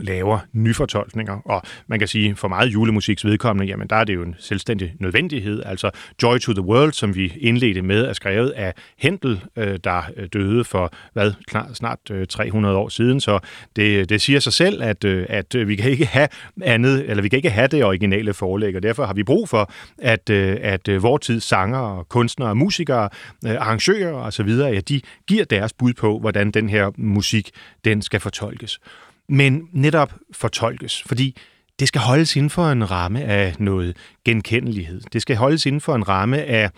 laver 0.00 0.38
nyfortolkninger, 0.52 1.40
og 1.44 1.62
man 1.86 1.98
kan 1.98 2.08
sige, 2.08 2.36
for 2.36 2.48
meget 2.48 2.68
julemusiks 2.68 3.24
vedkommende, 3.24 3.70
jamen 3.70 3.88
der 3.88 3.96
er 3.96 4.04
det 4.04 4.14
jo 4.14 4.22
en 4.22 4.34
selvstændig 4.38 4.94
nødvendighed. 5.00 5.62
Altså 5.66 5.90
Joy 6.22 6.38
to 6.38 6.52
the 6.52 6.62
World, 6.62 6.92
som 6.92 7.14
vi 7.14 7.32
indledte 7.40 7.82
med, 7.82 8.04
er 8.04 8.12
skrevet 8.12 8.50
af 8.50 8.74
Händel, 8.98 9.40
øh, 9.56 9.78
der 9.84 10.02
øh, 10.16 10.28
døde 10.32 10.64
for, 10.64 10.92
hvad, 11.12 11.32
snart 11.74 11.98
øh, 12.10 12.26
300 12.26 12.76
år 12.76 12.88
siden, 12.88 13.20
så 13.20 13.38
det, 13.76 14.08
det 14.08 14.20
siger 14.20 14.40
sig 14.40 14.52
selv, 14.52 14.82
at, 14.82 15.04
at 15.04 15.68
vi 15.68 15.76
kan 15.76 15.90
ikke 15.90 16.06
have 16.06 16.28
andet, 16.62 17.10
eller 17.10 17.22
vi 17.22 17.28
kan 17.28 17.36
ikke 17.36 17.50
have 17.50 17.68
det 17.68 17.84
originale 17.84 18.34
forlæg, 18.34 18.76
og 18.76 18.82
derfor 18.82 19.04
har 19.04 19.14
vi 19.14 19.22
brug 19.22 19.48
for, 19.48 19.72
at, 19.98 20.30
at 20.30 21.02
vores 21.02 21.26
tids 21.26 21.44
sanger, 21.44 22.06
kunstnere, 22.08 22.54
musikere, 22.54 23.08
arrangører 23.44 24.14
osv., 24.14 24.48
ja, 24.48 24.80
de 24.80 25.00
giver 25.26 25.44
deres 25.44 25.72
bud 25.72 25.92
på, 25.92 26.18
hvordan 26.18 26.50
den 26.50 26.68
her 26.68 26.90
musik, 26.96 27.50
den 27.84 28.02
skal 28.02 28.20
fortolkes 28.20 28.80
men 29.28 29.68
netop 29.72 30.14
fortolkes, 30.32 31.02
fordi 31.06 31.36
det 31.78 31.88
skal 31.88 32.00
holdes 32.00 32.36
inden 32.36 32.50
for 32.50 32.66
en 32.66 32.90
ramme 32.90 33.22
af 33.22 33.54
noget 33.58 33.96
genkendelighed. 34.24 35.00
Det 35.12 35.22
skal 35.22 35.36
holdes 35.36 35.66
inden 35.66 35.80
for 35.80 35.94
en 35.94 36.08
ramme 36.08 36.42
af 36.42 36.70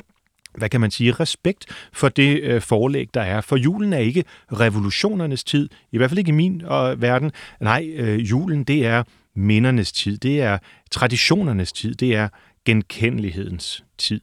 hvad 0.55 0.69
kan 0.69 0.81
man 0.81 0.91
sige, 0.91 1.13
respekt 1.13 1.67
for 1.93 2.09
det 2.09 2.43
øh, 2.43 2.63
forlæg, 2.63 3.09
der 3.15 3.21
er. 3.21 3.41
For 3.41 3.57
julen 3.57 3.93
er 3.93 3.99
ikke 3.99 4.25
revolutionernes 4.53 5.45
tid, 5.45 5.69
i 5.93 5.97
hvert 5.97 6.11
fald 6.11 6.19
ikke 6.19 6.29
i 6.29 6.33
min 6.33 6.61
øh, 6.61 7.03
verden. 7.03 7.33
Nej, 7.61 7.91
øh, 7.95 8.31
julen 8.31 8.65
det 8.65 8.87
er 8.87 9.03
mindernes 9.35 9.93
tid, 9.93 10.19
det 10.19 10.41
er 10.41 10.59
traditionernes 10.91 11.73
tid, 11.73 11.95
det 11.95 12.15
er 12.15 12.29
genkendelighedens 12.65 13.85
tid. 13.99 14.21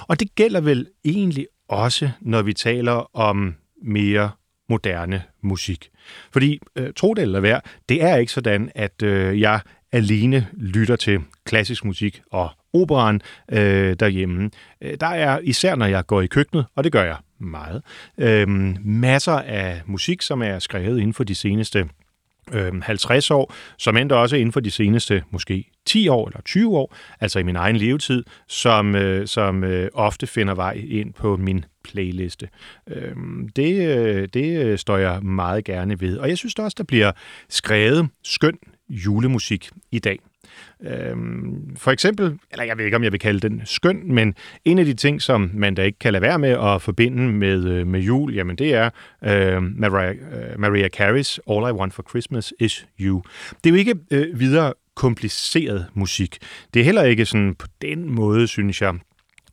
Og 0.00 0.20
det 0.20 0.34
gælder 0.34 0.60
vel 0.60 0.86
egentlig 1.04 1.46
også, 1.68 2.10
når 2.20 2.42
vi 2.42 2.52
taler 2.52 3.16
om 3.16 3.54
mere 3.82 4.30
moderne 4.68 5.22
musik. 5.42 5.90
Fordi, 6.32 6.60
øh, 6.76 6.92
tro 6.96 7.14
det 7.14 7.22
eller 7.22 7.40
hvad, 7.40 7.60
det 7.88 8.02
er 8.02 8.16
ikke 8.16 8.32
sådan, 8.32 8.70
at 8.74 9.02
øh, 9.02 9.40
jeg 9.40 9.60
alene 9.92 10.46
lytter 10.56 10.96
til 10.96 11.20
klassisk 11.44 11.84
musik 11.84 12.22
og 12.30 12.50
operan 12.72 13.20
øh, 13.52 13.96
derhjemme. 14.00 14.50
Øh, 14.80 14.96
der 15.00 15.06
er, 15.06 15.38
især 15.42 15.74
når 15.74 15.86
jeg 15.86 16.06
går 16.06 16.20
i 16.20 16.26
køkkenet, 16.26 16.66
og 16.74 16.84
det 16.84 16.92
gør 16.92 17.04
jeg 17.04 17.16
meget, 17.38 17.82
øh, 18.18 18.48
masser 18.84 19.32
af 19.32 19.82
musik, 19.86 20.22
som 20.22 20.42
er 20.42 20.58
skrevet 20.58 20.98
inden 20.98 21.14
for 21.14 21.24
de 21.24 21.34
seneste 21.34 21.88
øh, 22.52 22.82
50 22.82 23.30
år, 23.30 23.54
som 23.78 23.96
endda 23.96 24.14
også 24.14 24.36
inden 24.36 24.52
for 24.52 24.60
de 24.60 24.70
seneste 24.70 25.22
måske 25.30 25.64
10 25.86 26.08
år 26.08 26.28
eller 26.28 26.40
20 26.40 26.76
år, 26.76 26.94
altså 27.20 27.38
i 27.38 27.42
min 27.42 27.56
egen 27.56 27.76
levetid, 27.76 28.24
som, 28.48 28.94
øh, 28.94 29.26
som 29.26 29.64
øh, 29.64 29.90
ofte 29.94 30.26
finder 30.26 30.54
vej 30.54 30.84
ind 30.88 31.12
på 31.12 31.36
min 31.36 31.64
playliste. 31.84 32.48
Øhm, 32.86 33.42
øh, 33.42 33.48
det, 33.56 33.98
øh, 33.98 34.28
det 34.34 34.80
står 34.80 34.96
jeg 34.96 35.22
meget 35.22 35.64
gerne 35.64 36.00
ved. 36.00 36.18
Og 36.18 36.28
jeg 36.28 36.38
synes 36.38 36.54
også, 36.54 36.74
der 36.78 36.84
bliver 36.84 37.12
skrevet 37.48 38.08
skøn 38.24 38.58
julemusik 38.88 39.70
i 39.92 39.98
dag. 39.98 40.18
Øhm, 40.82 41.76
for 41.76 41.90
eksempel, 41.90 42.38
eller 42.52 42.64
jeg 42.64 42.78
ved 42.78 42.84
ikke, 42.84 42.96
om 42.96 43.02
jeg 43.02 43.12
vil 43.12 43.20
kalde 43.20 43.48
den 43.48 43.62
skøn, 43.64 44.14
men 44.14 44.34
en 44.64 44.78
af 44.78 44.84
de 44.84 44.94
ting, 44.94 45.22
som 45.22 45.50
man 45.54 45.74
da 45.74 45.82
ikke 45.82 45.98
kan 45.98 46.12
lade 46.12 46.22
være 46.22 46.38
med 46.38 46.50
at 46.50 46.82
forbinde 46.82 47.32
med, 47.32 47.64
øh, 47.64 47.86
med 47.86 48.00
jul, 48.00 48.34
jamen 48.34 48.56
det 48.56 48.74
er 48.74 48.90
øh, 49.24 49.62
Maria, 49.62 50.12
øh, 50.12 50.60
Maria 50.60 50.88
Carey's 50.96 51.38
All 51.50 51.70
I 51.70 51.72
Want 51.80 51.94
for 51.94 52.04
Christmas 52.08 52.52
is 52.60 52.86
You. 53.00 53.22
Det 53.64 53.70
er 53.70 53.74
jo 53.74 53.78
ikke 53.78 53.94
øh, 54.10 54.40
videre 54.40 54.74
kompliceret 54.94 55.86
musik. 55.94 56.38
Det 56.74 56.80
er 56.80 56.84
heller 56.84 57.02
ikke 57.02 57.26
sådan 57.26 57.54
på 57.54 57.66
den 57.82 58.10
måde, 58.10 58.46
synes 58.46 58.82
jeg, 58.82 58.94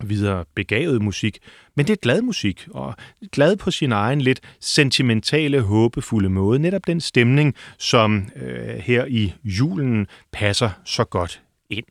videre 0.03 0.45
begavet 0.55 1.01
musik, 1.01 1.37
men 1.75 1.87
det 1.87 1.93
er 1.93 2.01
glad 2.01 2.21
musik, 2.21 2.67
og 2.71 2.95
glad 3.31 3.55
på 3.55 3.71
sin 3.71 3.91
egen 3.91 4.21
lidt 4.21 4.39
sentimentale, 4.59 5.61
håbefulde 5.61 6.29
måde. 6.29 6.59
Netop 6.59 6.87
den 6.87 7.01
stemning, 7.01 7.55
som 7.77 8.29
øh, 8.35 8.75
her 8.77 9.05
i 9.05 9.33
julen 9.43 10.07
passer 10.31 10.69
så 10.85 11.03
godt 11.03 11.41
ind. 11.69 11.85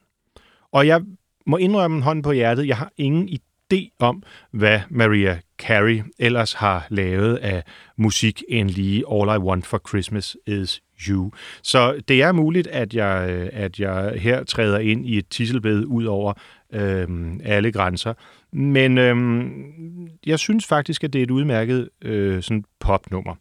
Og 0.73 0.87
jeg 0.87 1.01
må 1.47 1.57
indrømme 1.57 2.03
hånden 2.03 2.23
på 2.23 2.33
hjertet, 2.33 2.67
jeg 2.67 2.77
har 2.77 2.91
ingen 2.97 3.29
idé 3.29 3.97
om, 3.99 4.23
hvad 4.51 4.81
Maria 4.91 5.41
Carey 5.59 6.03
ellers 6.19 6.53
har 6.53 6.87
lavet 6.91 7.37
af 7.37 7.63
musik 7.97 8.43
end 8.49 8.71
lige 8.71 9.05
All 9.13 9.29
I 9.29 9.39
Want 9.39 9.67
for 9.67 9.81
Christmas 9.89 10.37
is 10.47 10.83
You. 11.09 11.33
Så 11.63 12.01
det 12.09 12.23
er 12.23 12.33
muligt, 12.33 12.67
at 12.67 12.95
jeg, 12.95 13.49
at 13.53 13.81
jeg 13.81 14.13
her 14.21 14.45
træder 14.45 14.79
ind 14.79 15.07
i 15.07 15.19
et 15.19 15.29
tisselbed 15.29 15.85
ud 15.85 16.05
over 16.05 16.33
øh, 16.73 17.09
alle 17.45 17.73
grænser. 17.73 18.15
Men 18.55 18.99
øhm, 18.99 20.09
jeg 20.27 20.39
synes 20.39 20.67
faktisk, 20.67 21.05
at 21.05 21.13
det 21.13 21.19
er 21.19 21.23
et 21.23 21.31
udmærket 21.31 21.89
øh, 22.03 22.43
sådan 22.43 22.65
popnummer. 22.81 23.35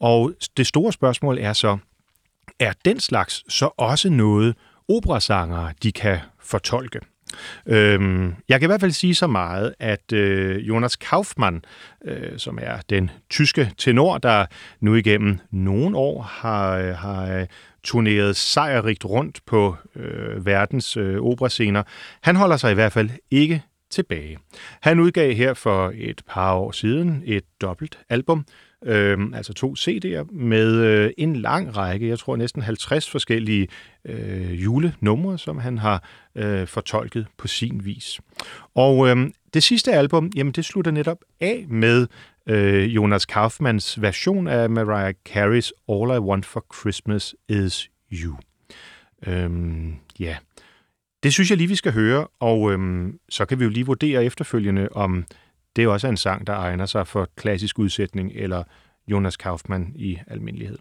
Og 0.00 0.32
det 0.56 0.66
store 0.66 0.92
spørgsmål 0.92 1.38
er 1.38 1.52
så, 1.52 1.78
er 2.60 2.72
den 2.84 3.00
slags 3.00 3.54
så 3.54 3.70
også 3.76 4.10
noget, 4.10 4.54
operasangere 4.88 5.72
de 5.82 5.92
kan 5.92 6.18
fortolke? 6.40 7.00
Øhm, 7.66 8.34
jeg 8.48 8.60
kan 8.60 8.66
i 8.66 8.70
hvert 8.70 8.80
fald 8.80 8.92
sige 8.92 9.14
så 9.14 9.26
meget, 9.26 9.74
at 9.78 10.12
øh, 10.12 10.68
Jonas 10.68 10.96
Kaufmann, 10.96 11.64
øh, 12.04 12.38
som 12.38 12.58
er 12.62 12.76
den 12.90 13.10
tyske 13.30 13.70
tenor, 13.78 14.18
der 14.18 14.46
nu 14.80 14.94
igennem 14.94 15.38
nogle 15.50 15.96
år 15.96 16.22
har, 16.22 16.76
øh, 16.76 16.94
har 16.94 17.38
øh, 17.38 17.46
turneret 17.84 18.36
sejrigt 18.36 19.04
rundt 19.04 19.40
på 19.46 19.76
øh, 19.96 20.46
verdens 20.46 20.96
øh, 20.96 21.20
operascener, 21.20 21.82
han 22.22 22.36
holder 22.36 22.56
sig 22.56 22.70
i 22.70 22.74
hvert 22.74 22.92
fald 22.92 23.10
ikke 23.30 23.62
tilbage. 23.94 24.38
Han 24.80 25.00
udgav 25.00 25.32
her 25.32 25.54
for 25.54 25.92
et 25.94 26.22
par 26.28 26.54
år 26.54 26.72
siden 26.72 27.22
et 27.26 27.44
dobbelt 27.60 27.98
album, 28.08 28.46
øh, 28.84 29.18
altså 29.34 29.52
to 29.52 29.74
CD'er, 29.78 30.32
med 30.32 30.74
øh, 30.74 31.10
en 31.18 31.36
lang 31.36 31.76
række, 31.76 32.08
jeg 32.08 32.18
tror 32.18 32.36
næsten 32.36 32.62
50 32.62 33.10
forskellige 33.10 33.68
øh, 34.04 34.64
julenumre, 34.64 35.38
som 35.38 35.58
han 35.58 35.78
har 35.78 36.08
øh, 36.34 36.66
fortolket 36.66 37.26
på 37.36 37.48
sin 37.48 37.84
vis. 37.84 38.20
Og 38.74 39.08
øh, 39.08 39.16
det 39.54 39.62
sidste 39.62 39.92
album, 39.92 40.30
jamen 40.36 40.52
det 40.52 40.64
slutter 40.64 40.90
netop 40.90 41.18
af 41.40 41.66
med 41.68 42.06
øh, 42.46 42.94
Jonas 42.94 43.26
Kaufmanns 43.26 44.02
version 44.02 44.46
af 44.46 44.70
Mariah 44.70 45.14
Carey's 45.28 45.70
All 45.88 46.10
I 46.16 46.18
Want 46.18 46.46
for 46.46 46.64
Christmas 46.80 47.34
is 47.48 47.90
You. 48.12 48.36
Øhm, 49.26 49.94
ja, 50.20 50.36
det 51.24 51.32
synes 51.32 51.50
jeg 51.50 51.58
lige, 51.58 51.68
vi 51.68 51.76
skal 51.76 51.92
høre, 51.92 52.26
og 52.40 52.72
øhm, 52.72 53.18
så 53.28 53.44
kan 53.44 53.58
vi 53.58 53.64
jo 53.64 53.70
lige 53.70 53.86
vurdere 53.86 54.24
efterfølgende, 54.24 54.88
om 54.92 55.24
det 55.76 55.88
også 55.88 56.06
er 56.06 56.10
en 56.10 56.16
sang, 56.16 56.46
der 56.46 56.52
egner 56.52 56.86
sig 56.86 57.06
for 57.06 57.28
klassisk 57.36 57.78
udsætning, 57.78 58.32
eller 58.34 58.64
Jonas 59.08 59.36
Kaufmann 59.36 59.92
i 59.94 60.18
almindelighed. 60.26 60.78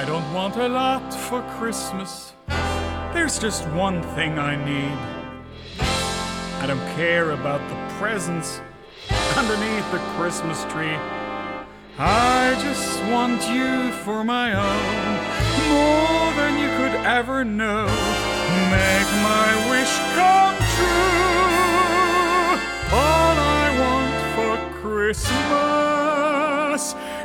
I 0.00 0.04
don't 0.10 0.34
want 0.34 0.56
a 0.56 0.68
lot 0.68 1.14
for 1.28 1.40
Christmas. 1.58 2.34
There's 3.14 3.44
just 3.44 3.66
one 3.66 4.02
thing 4.16 4.38
I 4.38 4.56
need. 4.56 4.98
I 6.62 6.66
don't 6.66 6.88
care 6.96 7.32
about 7.32 7.60
the 7.70 7.78
presents 8.00 8.62
underneath 9.40 9.90
the 9.90 10.00
Christmas 10.16 10.64
tree. 10.72 11.17
I 12.00 12.54
just 12.62 13.02
want 13.10 13.42
you 13.50 13.90
for 14.04 14.22
my 14.22 14.52
own, 14.54 15.18
more 15.68 16.32
than 16.38 16.56
you 16.56 16.68
could 16.76 16.94
ever 17.04 17.44
know. 17.44 17.86
Make 18.70 19.10
my 19.20 19.68
wish 19.68 19.98
come 20.14 20.56
true. 20.76 21.38
All 22.96 23.36
I 23.36 23.74
want 23.82 24.14
for 24.36 24.54
Christmas 24.80 25.34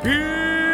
is 0.04 0.73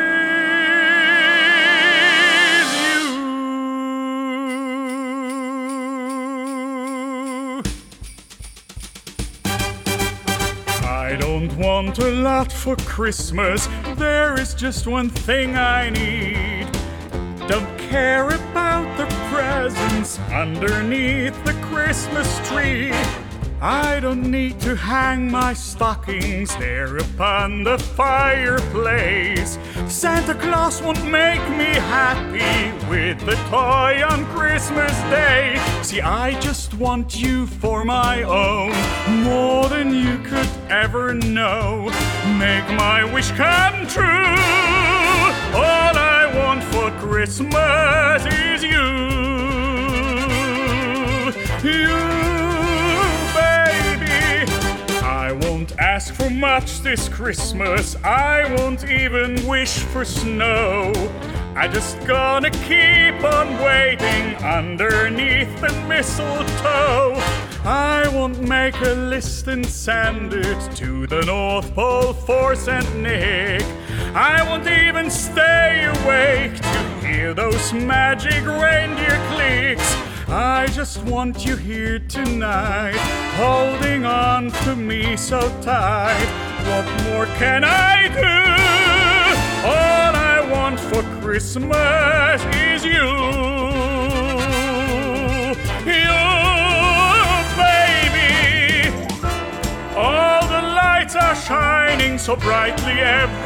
don't 11.19 11.53
want 11.57 11.99
a 11.99 12.11
lot 12.11 12.49
for 12.49 12.77
Christmas. 12.77 13.67
There 13.97 14.39
is 14.39 14.53
just 14.53 14.87
one 14.87 15.09
thing 15.09 15.57
I 15.57 15.89
need. 15.89 16.67
Don't 17.47 17.77
care 17.77 18.29
about 18.29 18.87
the 18.97 19.05
presents 19.29 20.17
underneath 20.31 21.35
the 21.43 21.53
Christmas 21.69 22.29
tree. 22.47 22.93
I 23.61 23.99
don't 23.99 24.31
need 24.31 24.61
to 24.61 24.77
hang 24.77 25.29
my 25.29 25.53
stockings 25.53 26.55
there 26.55 26.95
upon 26.95 27.65
the 27.65 27.77
fireplace. 27.77 29.57
Santa 29.89 30.35
Claus 30.35 30.83
won't 30.83 31.03
make 31.05 31.41
me 31.57 31.65
happy 31.65 32.71
with 32.87 33.19
the 33.25 33.35
toy 33.49 34.03
on 34.07 34.23
Christmas 34.27 34.91
Day. 35.09 35.59
See, 35.81 35.99
I 35.99 36.39
just 36.39 36.75
want 36.75 37.19
you 37.19 37.47
for 37.47 37.83
my 37.83 38.21
own, 38.21 38.71
more 39.23 39.67
than 39.67 39.93
you 39.93 40.19
could 40.19 40.47
ever 40.69 41.15
know. 41.15 41.85
Make 42.37 42.67
my 42.77 43.03
wish 43.11 43.31
come 43.31 43.87
true. 43.87 44.35
All 45.55 45.97
I 45.97 46.31
want 46.37 46.63
for 46.65 46.91
Christmas 46.99 48.25
is 48.27 48.63
you. 48.63 49.09
You, 51.63 52.28
ask 55.95 56.13
for 56.13 56.29
much 56.29 56.81
this 56.81 57.09
Christmas. 57.09 57.95
I 58.03 58.53
won't 58.55 58.87
even 58.91 59.31
wish 59.47 59.79
for 59.91 60.05
snow. 60.05 60.93
I 61.55 61.67
just 61.67 61.97
gonna 62.05 62.51
keep 62.51 63.17
on 63.23 63.47
waiting 63.59 64.25
underneath 64.57 65.51
the 65.59 65.73
mistletoe. 65.87 67.15
I 67.65 68.07
won't 68.13 68.39
make 68.47 68.79
a 68.81 68.93
list 69.13 69.47
and 69.47 69.65
send 69.65 70.33
it 70.33 70.61
to 70.75 71.07
the 71.07 71.21
North 71.25 71.73
Pole 71.73 72.13
for 72.13 72.55
St. 72.55 72.95
Nick. 72.95 73.63
I 74.13 74.43
won't 74.47 74.67
even 74.67 75.09
stay 75.09 75.85
awake 75.95 76.55
to 76.55 77.07
hear 77.07 77.33
those 77.33 77.73
magic 77.73 78.45
reindeer 78.45 79.19
clicks. 79.31 80.08
I 80.31 80.67
just 80.67 81.03
want 81.05 81.43
you 81.43 81.55
here 81.55 81.97
tonight, 81.97 82.95
holding 83.35 84.05
on 84.05 84.51
to 84.63 84.75
me 84.75 85.17
so 85.17 85.39
tight. 85.63 86.23
What 86.69 86.85
more 87.05 87.25
can 87.37 87.63
I 87.63 88.09
do? 88.09 88.37
All 89.65 90.15
I 90.15 90.47
want 90.51 90.79
for 90.79 91.01
Christmas 91.19 92.43
is 92.55 92.85
you. 92.85 93.09
You, 95.89 96.13
baby. 97.57 98.93
All 99.97 100.47
the 100.47 100.61
lights 100.61 101.15
are 101.15 101.35
shining 101.35 102.19
so 102.19 102.35
brightly 102.35 102.99
everywhere. 102.99 103.41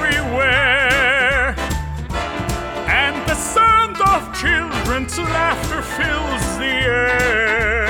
And 2.90 3.16
the 3.26 3.36
sound 3.36 3.73
of 4.14 4.32
children's 4.40 5.18
laughter 5.18 5.82
fills 5.82 6.58
the 6.60 6.66
air. 6.66 7.88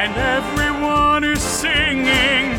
And 0.00 0.12
everyone 0.16 1.22
is 1.22 1.42
singing. 1.42 2.58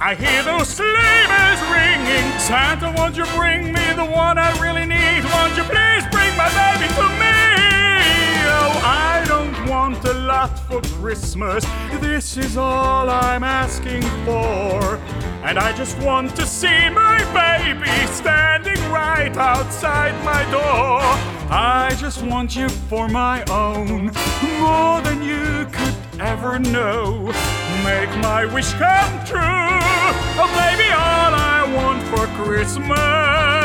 I 0.00 0.14
hear 0.14 0.44
those 0.44 0.68
sleigh 0.68 1.24
bells 1.26 1.60
ringing. 1.74 2.26
Santa, 2.38 2.94
won't 2.96 3.16
you 3.16 3.24
bring 3.36 3.72
me 3.72 3.86
the 3.96 4.04
one 4.04 4.38
I 4.38 4.50
really 4.60 4.86
need? 4.86 5.24
Won't 5.34 5.56
you 5.56 5.64
please 5.64 6.04
bring 6.14 6.32
my 6.36 6.48
baby 6.60 6.86
to 6.98 7.06
me? 7.22 7.36
Oh, 8.46 8.80
I 8.84 9.24
don't 9.26 9.68
want 9.68 10.04
a 10.04 10.14
lot 10.14 10.56
for 10.68 10.80
Christmas. 11.00 11.64
This 12.00 12.36
is 12.36 12.56
all 12.56 13.10
I'm 13.10 13.42
asking 13.42 14.02
for. 14.24 15.00
And 15.44 15.58
I 15.58 15.72
just 15.72 15.98
want 15.98 16.34
to 16.36 16.44
see 16.46 16.90
my 16.90 17.18
baby 17.32 17.90
standing 18.12 18.78
right 18.90 19.34
outside 19.36 20.14
my 20.24 20.42
door. 20.50 21.00
I 21.50 21.96
just 21.98 22.22
want 22.22 22.54
you 22.54 22.68
for 22.68 23.08
my 23.08 23.42
own, 23.44 24.12
more 24.60 25.00
than 25.00 25.22
you 25.22 25.66
could 25.72 25.94
ever 26.20 26.58
know. 26.58 27.32
Make 27.84 28.10
my 28.18 28.44
wish 28.52 28.72
come 28.72 29.24
true. 29.24 29.38
Oh, 30.40 30.50
baby, 30.58 30.90
all 30.92 31.34
I 31.34 31.72
want 31.74 32.02
for 32.08 32.26
Christmas 32.42 33.57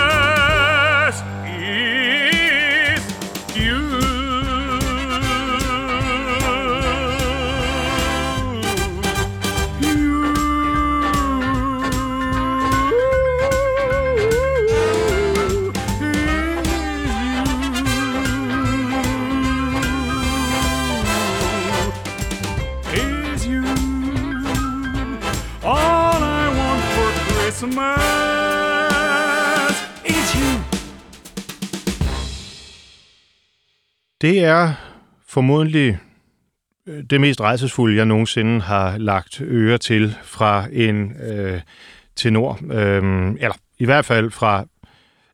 Det 34.24 34.44
er 34.44 34.74
formodentlig 35.28 35.98
øh, 36.88 37.04
det 37.10 37.22
mest 37.22 37.42
rejsesfulde, 37.42 37.98
jeg 37.98 38.06
nogensinde 38.06 38.62
har 38.62 38.98
lagt 38.98 39.42
øre 39.42 39.78
til 39.78 40.16
fra 40.24 40.66
en 40.72 41.14
øh, 41.22 41.62
tenor. 42.16 42.60
Øh, 42.72 43.28
eller 43.28 43.56
i 43.80 43.86
hvert 43.86 44.06
fald 44.06 44.32
fra 44.32 44.66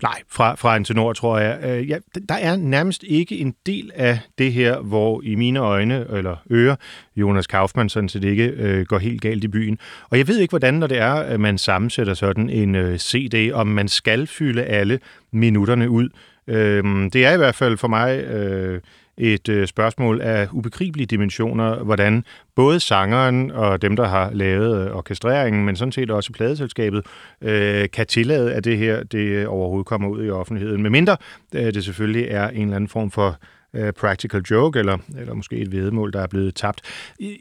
Nej, 0.01 0.21
fra, 0.31 0.55
fra 0.55 0.75
en 0.77 0.83
tenor, 0.83 1.13
tror 1.13 1.39
jeg. 1.39 1.59
Øh, 1.63 1.89
ja, 1.89 1.97
der 2.29 2.35
er 2.35 2.55
nærmest 2.55 3.03
ikke 3.03 3.37
en 3.37 3.55
del 3.65 3.91
af 3.95 4.19
det 4.37 4.53
her, 4.53 4.79
hvor 4.79 5.21
i 5.23 5.35
mine 5.35 5.59
øjne, 5.59 6.05
eller 6.09 6.35
ører, 6.51 6.75
Jonas 7.15 7.47
Kaufmann 7.47 7.89
sådan 7.89 8.09
set 8.09 8.23
ikke 8.23 8.45
øh, 8.45 8.85
går 8.85 8.97
helt 8.97 9.21
galt 9.21 9.43
i 9.43 9.47
byen. 9.47 9.79
Og 10.09 10.17
jeg 10.17 10.27
ved 10.27 10.39
ikke, 10.39 10.51
hvordan, 10.51 10.73
når 10.73 10.87
det 10.87 10.97
er, 10.97 11.13
at 11.13 11.39
man 11.39 11.57
sammensætter 11.57 12.13
sådan 12.13 12.49
en 12.49 12.75
øh, 12.75 12.97
CD, 12.97 13.51
om 13.53 13.67
man 13.67 13.87
skal 13.87 14.27
fylde 14.27 14.63
alle 14.63 14.99
minutterne 15.31 15.89
ud. 15.89 16.09
Øh, 16.49 16.83
det 17.13 17.25
er 17.25 17.33
i 17.33 17.37
hvert 17.37 17.55
fald 17.55 17.77
for 17.77 17.87
mig 17.87 18.23
øh, 18.23 18.81
et 19.19 19.49
øh, 19.49 19.67
spørgsmål 19.67 20.21
af 20.21 20.47
ubegribelige 20.51 21.07
dimensioner, 21.07 21.83
hvordan 21.83 22.23
både 22.55 22.79
sangeren 22.79 23.51
og 23.51 23.81
dem, 23.81 23.95
der 23.95 24.07
har 24.07 24.31
lavet 24.33 24.87
øh, 24.87 24.95
orkestreringen, 24.95 25.65
men 25.65 25.75
sådan 25.75 25.91
set 25.91 26.11
også 26.11 26.33
pladeselskabet, 26.33 27.05
øh, 27.41 27.89
kan 27.93 28.07
tillade, 28.07 28.53
at 28.53 28.65
det 28.65 28.77
her 28.77 29.03
det 29.03 29.47
overhovedet 29.47 29.87
kommer 29.87 30.09
ud 30.09 30.25
i 30.25 30.29
offentligheden. 30.29 30.81
Med 30.81 30.89
mindre 30.89 31.17
øh, 31.55 31.73
det 31.73 31.85
selvfølgelig 31.85 32.27
er 32.29 32.47
en 32.49 32.61
eller 32.61 32.75
anden 32.75 32.87
form 32.87 33.11
for 33.11 33.37
øh, 33.73 33.93
practical 33.93 34.41
joke, 34.41 34.79
eller, 34.79 34.97
eller 35.17 35.33
måske 35.33 35.55
et 35.55 35.71
vedmål, 35.71 36.13
der 36.13 36.21
er 36.21 36.27
blevet 36.27 36.55
tabt. 36.55 36.81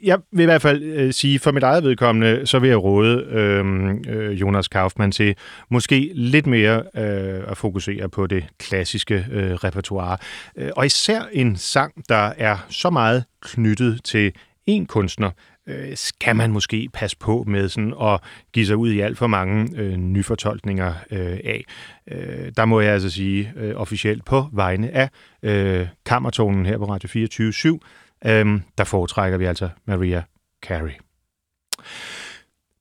Jeg 0.03 0.19
vil 0.31 0.43
i 0.43 0.45
hvert 0.45 0.61
fald 0.61 0.83
øh, 0.83 1.13
sige, 1.13 1.39
for 1.39 1.51
mit 1.51 1.63
eget 1.63 1.83
vedkommende, 1.83 2.45
så 2.45 2.59
vil 2.59 2.67
jeg 2.67 2.83
råde 2.83 3.27
øhm, 3.29 4.03
øh, 4.09 4.41
Jonas 4.41 4.67
Kaufmann 4.67 5.11
til 5.11 5.35
måske 5.69 6.11
lidt 6.15 6.47
mere 6.47 6.83
øh, 6.95 7.51
at 7.51 7.57
fokusere 7.57 8.09
på 8.09 8.27
det 8.27 8.45
klassiske 8.59 9.25
øh, 9.31 9.53
repertoire. 9.53 10.17
Øh, 10.57 10.69
og 10.75 10.85
især 10.85 11.21
en 11.31 11.55
sang, 11.55 12.03
der 12.09 12.33
er 12.37 12.57
så 12.69 12.89
meget 12.89 13.23
knyttet 13.41 14.03
til 14.03 14.33
en 14.67 14.85
kunstner, 14.85 15.31
øh, 15.69 15.97
skal 15.97 16.35
man 16.35 16.51
måske 16.51 16.89
passe 16.93 17.17
på 17.17 17.43
med 17.47 17.69
sådan 17.69 17.93
at 18.01 18.21
give 18.53 18.65
sig 18.65 18.77
ud 18.77 18.91
i 18.91 18.99
alt 18.99 19.17
for 19.17 19.27
mange 19.27 19.77
øh, 19.77 19.93
nyfortolkninger 19.97 20.93
øh, 21.11 21.39
af. 21.43 21.65
Øh, 22.11 22.51
der 22.57 22.65
må 22.65 22.79
jeg 22.79 22.93
altså 22.93 23.09
sige 23.09 23.53
øh, 23.55 23.75
officielt 23.75 24.25
på 24.25 24.45
vegne 24.51 24.91
af 24.91 25.09
øh, 25.43 25.87
kammertonen 26.05 26.65
her 26.65 26.77
på 26.77 26.85
Radio 26.85 27.09
24 27.09 27.53
7 27.53 27.81
øh, 28.25 28.61
der 28.77 28.83
foretrækker 28.83 29.37
vi 29.37 29.45
altså 29.45 29.69
Maria 29.85 30.23
Carey. 30.63 30.93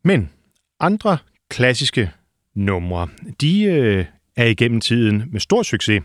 Men 0.04 0.30
andre 0.80 1.18
klassiske 1.50 2.10
numre, 2.54 3.08
de 3.40 3.62
øh, 3.64 4.04
er 4.36 4.44
igennem 4.44 4.80
tiden 4.80 5.24
med 5.32 5.40
stor 5.40 5.62
succes 5.62 6.02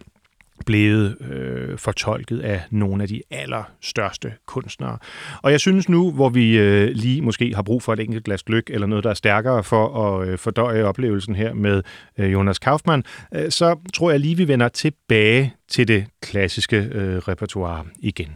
blevet 0.66 1.18
øh, 1.32 1.78
fortolket 1.78 2.40
af 2.40 2.62
nogle 2.72 3.04
af 3.04 3.10
de 3.10 3.22
allerstørste 3.32 4.34
kunstnere. 4.46 4.98
Og 5.42 5.52
jeg 5.52 5.60
synes 5.60 5.90
nu, 5.90 6.12
hvor 6.12 6.30
vi 6.30 6.58
øh, 6.58 6.90
lige 6.90 7.22
måske 7.22 7.56
har 7.56 7.62
brug 7.62 7.84
for 7.84 7.94
et 7.94 8.00
enkelt 8.00 8.26
glas 8.26 8.44
gløk 8.44 8.70
eller 8.70 8.88
noget, 8.88 9.04
der 9.04 9.10
er 9.10 9.14
stærkere 9.14 9.64
for 9.64 10.12
at 10.12 10.28
øh, 10.28 10.38
fordøje 10.38 10.84
oplevelsen 10.84 11.36
her 11.36 11.54
med 11.54 11.84
øh, 12.18 12.34
Jonas 12.34 12.60
Kaufmann, 12.60 13.04
øh, 13.36 13.52
så 13.52 13.80
tror 13.94 14.12
jeg 14.12 14.20
lige, 14.20 14.38
vi 14.38 14.48
vender 14.48 14.68
tilbage 14.68 15.54
til 15.68 15.88
det 15.88 16.06
klassiske 16.22 16.78
øh, 16.78 17.18
repertoire 17.18 17.86
igen. 18.00 18.30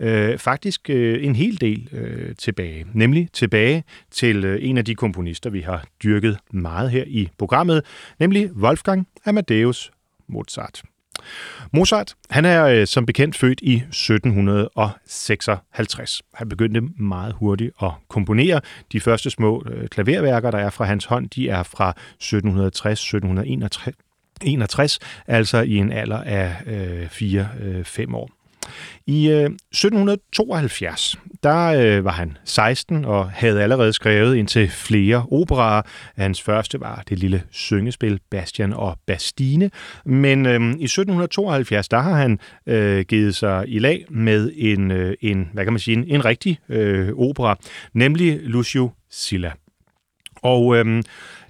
Øh, 0.00 0.38
faktisk 0.38 0.90
øh, 0.90 1.24
en 1.24 1.36
hel 1.36 1.60
del 1.60 1.88
øh, 1.92 2.34
tilbage, 2.36 2.86
nemlig 2.92 3.28
tilbage 3.32 3.84
til 4.10 4.44
øh, 4.44 4.58
en 4.62 4.78
af 4.78 4.84
de 4.84 4.94
komponister, 4.94 5.50
vi 5.50 5.60
har 5.60 5.84
dyrket 6.04 6.38
meget 6.52 6.90
her 6.90 7.04
i 7.06 7.28
programmet, 7.38 7.84
nemlig 8.18 8.52
Wolfgang 8.52 9.08
Amadeus 9.26 9.90
Mozart. 10.28 10.82
Mozart, 11.72 12.14
han 12.30 12.44
er 12.44 12.64
øh, 12.64 12.86
som 12.86 13.06
bekendt 13.06 13.36
født 13.36 13.60
i 13.62 13.74
1756. 13.74 16.22
Han 16.34 16.48
begyndte 16.48 16.80
meget 16.80 17.32
hurtigt 17.32 17.70
at 17.82 17.90
komponere. 18.08 18.60
De 18.92 19.00
første 19.00 19.30
små 19.30 19.64
øh, 19.70 19.88
klaverværker, 19.88 20.50
der 20.50 20.58
er 20.58 20.70
fra 20.70 20.84
hans 20.84 21.04
hånd, 21.04 21.30
de 21.30 21.48
er 21.48 21.62
fra 21.62 21.94
1760-1761, 22.22 24.98
altså 25.26 25.58
i 25.58 25.76
en 25.76 25.92
alder 25.92 26.20
af 26.20 26.56
4-5 26.56 27.24
øh, 27.24 27.84
øh 27.98 28.14
år. 28.14 28.35
I 29.06 29.28
øh, 29.30 29.44
1772, 29.44 31.18
der 31.42 31.66
øh, 31.66 32.04
var 32.04 32.10
han 32.10 32.36
16 32.44 33.04
og 33.04 33.30
havde 33.30 33.62
allerede 33.62 33.92
skrevet 33.92 34.36
indtil 34.36 34.68
flere 34.68 35.26
operaer. 35.30 35.82
Hans 36.16 36.42
første 36.42 36.80
var 36.80 37.02
det 37.08 37.18
lille 37.18 37.42
syngespil 37.50 38.20
Bastian 38.30 38.72
og 38.72 38.98
Bastine, 39.06 39.70
men 40.04 40.46
øh, 40.46 40.60
i 40.60 40.84
1772, 40.84 41.88
der 41.88 41.98
har 41.98 42.14
han 42.14 42.38
øh, 42.66 43.04
givet 43.04 43.36
sig 43.36 43.64
i 43.68 43.78
lag 43.78 44.04
med 44.10 44.52
en, 44.56 44.90
øh, 44.90 45.14
en 45.20 45.50
hvad 45.52 45.64
kan 45.64 45.72
man 45.72 45.80
sige, 45.80 45.96
en, 45.96 46.04
en 46.08 46.24
rigtig 46.24 46.58
øh, 46.68 47.08
opera, 47.16 47.58
nemlig 47.94 48.40
Lucio 48.42 48.90
Silla. 49.10 49.52
Og 50.42 50.76
øh, 50.76 51.02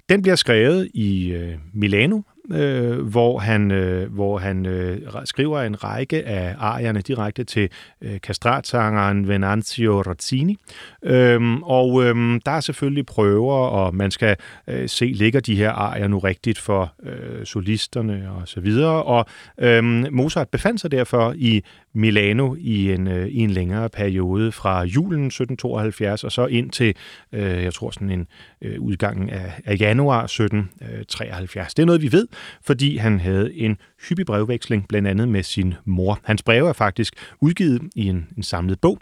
den 0.09 0.21
bliver 0.21 0.35
skrevet 0.35 0.89
i 0.93 1.31
øh, 1.31 1.55
Milano, 1.73 2.21
øh, 2.51 2.99
hvor 2.99 3.39
han, 3.39 3.71
øh, 3.71 4.13
hvor 4.13 4.37
han 4.37 4.65
øh, 4.65 5.01
skriver 5.25 5.61
en 5.61 5.83
række 5.83 6.23
af 6.25 6.55
arierne 6.59 7.01
direkte 7.01 7.43
til 7.43 7.69
øh, 8.01 8.21
kastratsangeren 8.21 9.27
Venanzio 9.27 10.01
Razzini. 10.01 10.57
Øhm, 11.03 11.63
og 11.63 12.03
øhm, 12.03 12.41
der 12.45 12.51
er 12.51 12.59
selvfølgelig 12.59 13.05
prøver, 13.05 13.53
og 13.53 13.95
man 13.95 14.11
skal 14.11 14.35
øh, 14.67 14.89
se, 14.89 15.05
ligger 15.05 15.39
de 15.39 15.55
her 15.55 15.71
arier 15.71 16.07
nu 16.07 16.19
rigtigt 16.19 16.59
for 16.59 16.93
øh, 17.03 17.45
solisterne 17.45 18.31
og 18.31 18.47
så 18.47 18.59
videre. 18.59 19.03
Og 19.03 19.25
øhm, 19.57 20.05
Mozart 20.11 20.49
befandt 20.49 20.81
sig 20.81 20.91
derfor 20.91 21.33
i 21.37 21.63
Milano 21.97 22.55
i 22.59 22.91
en, 22.91 23.07
øh, 23.07 23.27
i 23.27 23.39
en 23.39 23.49
længere 23.49 23.89
periode 23.89 24.51
fra 24.51 24.83
julen 24.83 25.25
1772 25.25 26.23
og 26.23 26.31
så 26.31 26.45
ind 26.45 26.69
til, 26.69 26.95
øh, 27.33 27.63
jeg 27.63 27.73
tror 27.73 27.91
sådan 27.91 28.11
en 28.11 28.27
øh, 28.61 28.79
udgangen 28.81 29.29
af, 29.29 29.53
af 29.65 29.77
januar 29.79 30.23
1773. 30.23 31.65
Øh, 31.65 31.75
Det 31.75 31.81
er 31.81 31.85
noget, 31.85 32.01
vi 32.01 32.11
ved, 32.11 32.27
fordi 32.65 32.97
han 32.97 33.19
havde 33.19 33.53
en 33.57 33.77
hyppig 34.09 34.25
brevveksling, 34.25 34.87
blandt 34.87 35.07
andet 35.07 35.27
med 35.29 35.43
sin 35.43 35.73
mor. 35.85 36.19
Hans 36.23 36.43
breve 36.43 36.69
er 36.69 36.73
faktisk 36.73 37.13
udgivet 37.41 37.81
i 37.95 38.07
en, 38.07 38.27
en 38.37 38.43
samlet 38.43 38.79
bog, 38.79 38.99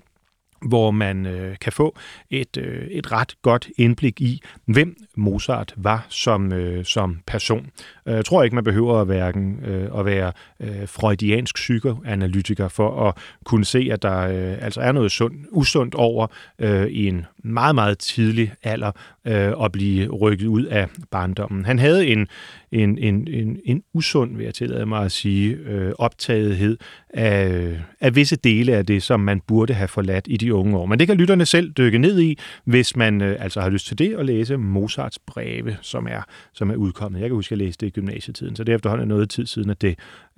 hvor 0.66 0.92
man 0.92 1.26
øh, 1.26 1.56
kan 1.62 1.74
få 1.74 1.98
et, 2.30 2.58
øh, 2.58 2.88
et 2.88 3.12
ret 3.12 3.36
godt 3.42 3.70
indblik 3.78 4.22
i, 4.22 4.42
hvem 4.66 4.96
Mozart 5.16 5.74
var 5.78 6.06
som, 6.10 6.54
øh, 6.54 6.86
som 6.86 7.20
person. 7.28 7.68
Jeg 8.06 8.26
tror 8.26 8.44
ikke, 8.44 8.56
man 8.56 8.64
behøver 8.64 9.02
at, 9.02 9.06
hverken, 9.06 9.66
øh, 9.66 10.00
at 10.00 10.06
være 10.06 10.32
øh, 10.60 10.88
freudiansk 10.88 11.56
psykoanalytiker 11.56 12.68
for 12.68 13.08
at 13.08 13.18
kunne 13.46 13.66
se, 13.66 13.90
at 13.92 14.02
der 14.02 14.20
øh, 14.20 14.58
altså 14.62 14.82
er 14.82 14.92
noget 14.92 15.12
sund, 15.12 15.34
usundt 15.52 15.96
over 15.96 16.28
øh, 16.60 16.88
i 16.88 17.08
en 17.08 17.26
meget, 17.38 17.76
meget 17.76 17.98
tidlig 18.00 18.54
alder 18.64 18.92
øh, 19.28 19.54
at 19.64 19.72
blive 19.72 20.08
rykket 20.08 20.48
ud 20.48 20.64
af 20.64 20.88
barndommen. 21.12 21.66
Han 21.66 21.80
havde 21.80 22.08
en, 22.08 22.28
en, 22.72 22.98
en, 22.98 23.28
en, 23.28 23.60
en 23.66 23.84
usund, 23.94 24.38
vil 24.38 24.44
jeg 24.44 24.54
tillade 24.54 24.86
mig 24.86 25.04
at 25.06 25.12
sige, 25.12 25.56
øh, 25.56 25.94
optagethed 25.98 26.78
af, 27.10 27.78
af 28.02 28.16
visse 28.16 28.36
dele 28.36 28.76
af 28.76 28.86
det, 28.86 29.04
som 29.04 29.20
man 29.20 29.42
burde 29.48 29.74
have 29.74 29.88
forladt 29.88 30.28
i 30.30 30.38
de 30.38 30.54
unge 30.54 30.78
år. 30.78 30.86
Men 30.86 31.00
det 31.00 31.08
kan 31.08 31.18
lytterne 31.18 31.46
selv 31.46 31.72
dykke 31.72 31.98
ned 31.98 32.20
i, 32.20 32.40
hvis 32.66 32.96
man 32.96 33.22
øh, 33.22 33.38
altså 33.40 33.62
har 33.62 33.70
lyst 33.70 33.88
til 33.88 33.98
det, 33.98 34.16
og 34.18 34.26
læse 34.26 34.58
Mozarts 34.58 35.20
breve, 35.20 35.78
som 35.82 36.08
er, 36.10 36.22
som 36.54 36.72
er 36.72 36.76
udkommet. 36.76 37.20
Jeg 37.20 37.30
kan 37.30 37.36
huske, 37.36 37.54
at 37.54 37.60
jeg 37.60 37.66
læste 37.66 37.86
det 37.86 37.92
i 37.92 38.00
gymnasietiden, 38.00 38.56
så 38.56 38.64
det 38.64 38.72
er 38.72 38.76
efterhånden 38.76 39.08
noget 39.08 39.30
tid 39.30 39.46
siden, 39.46 39.70
at, 39.70 39.82
det, 39.82 39.90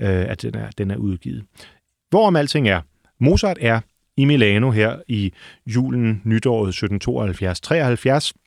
øh, 0.02 0.08
at 0.08 0.41
den, 0.41 0.56
er, 0.56 0.69
den 0.78 0.91
er 0.91 0.97
udgivet. 0.97 1.43
Hvorom 2.10 2.36
alting 2.36 2.69
er, 2.69 2.82
Mozart 3.19 3.58
er 3.62 3.80
i 4.17 4.26
Milano 4.26 4.71
her 4.71 4.95
i 5.08 5.34
julen 5.65 6.21
nytåret 6.26 6.73
1772-73, 6.73 8.46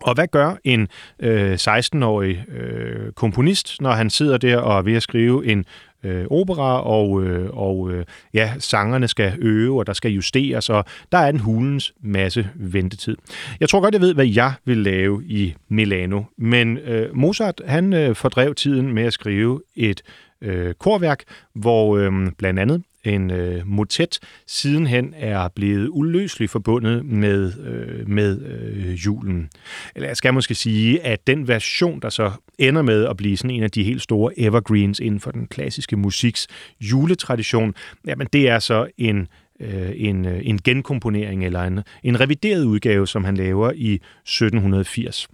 og 0.00 0.14
hvad 0.14 0.26
gør 0.26 0.54
en 0.64 0.88
øh, 1.18 1.54
16-årig 1.54 2.44
øh, 2.48 3.12
komponist, 3.12 3.80
når 3.80 3.90
han 3.90 4.10
sidder 4.10 4.38
der 4.38 4.56
og 4.56 4.78
er 4.78 4.82
ved 4.82 4.94
at 4.94 5.02
skrive 5.02 5.46
en 5.46 5.64
øh, 6.04 6.26
opera, 6.30 6.82
og, 6.82 7.22
øh, 7.22 7.50
og 7.52 7.90
øh, 7.90 8.04
ja, 8.34 8.52
sangerne 8.58 9.08
skal 9.08 9.32
øve, 9.38 9.78
og 9.78 9.86
der 9.86 9.92
skal 9.92 10.10
justeres, 10.10 10.70
og 10.70 10.84
der 11.12 11.18
er 11.18 11.28
en 11.28 11.40
hulens 11.40 11.92
masse 12.02 12.48
ventetid. 12.54 13.16
Jeg 13.60 13.68
tror 13.68 13.80
godt, 13.80 13.94
jeg 13.94 14.00
ved, 14.00 14.14
hvad 14.14 14.26
jeg 14.26 14.52
vil 14.64 14.78
lave 14.78 15.24
i 15.24 15.54
Milano, 15.68 16.22
men 16.38 16.78
øh, 16.78 17.16
Mozart, 17.16 17.62
han 17.66 17.92
øh, 17.92 18.16
fordrev 18.16 18.54
tiden 18.54 18.92
med 18.92 19.02
at 19.02 19.12
skrive 19.12 19.62
et 19.76 20.02
øh, 20.42 20.74
korværk, 20.74 21.22
hvor 21.54 21.96
øh, 21.96 22.12
blandt 22.38 22.60
andet 22.60 22.82
en 23.04 23.30
øh, 23.30 23.66
motet 23.66 24.18
sidenhen 24.46 25.14
er 25.16 25.48
blevet 25.48 25.88
uløseligt 25.90 26.52
forbundet 26.52 27.04
med, 27.04 27.52
øh, 27.66 28.08
med 28.08 28.42
øh, 28.46 28.92
julen. 28.92 29.50
Eller 29.94 30.08
jeg 30.08 30.16
skal 30.16 30.34
måske 30.34 30.54
sige, 30.54 31.02
at 31.02 31.26
den 31.26 31.48
version, 31.48 32.00
der 32.00 32.08
så 32.08 32.32
ender 32.58 32.82
med 32.82 33.06
at 33.06 33.16
blive 33.16 33.36
sådan 33.36 33.50
en 33.50 33.62
af 33.62 33.70
de 33.70 33.84
helt 33.84 34.02
store 34.02 34.38
evergreens 34.38 35.00
inden 35.00 35.20
for 35.20 35.30
den 35.30 35.46
klassiske 35.46 35.96
musiks 35.96 36.46
juletradition, 36.80 37.74
jamen 38.06 38.26
det 38.32 38.48
er 38.48 38.58
så 38.58 38.86
en 38.98 39.28
øh, 39.60 39.92
en, 39.94 40.26
øh, 40.26 40.40
en 40.42 40.58
genkomponering 40.58 41.44
eller 41.44 41.62
en, 41.62 41.80
en 42.02 42.20
revideret 42.20 42.64
udgave, 42.64 43.06
som 43.06 43.24
han 43.24 43.36
laver 43.36 43.72
i 43.74 43.94
1780. 43.94 45.28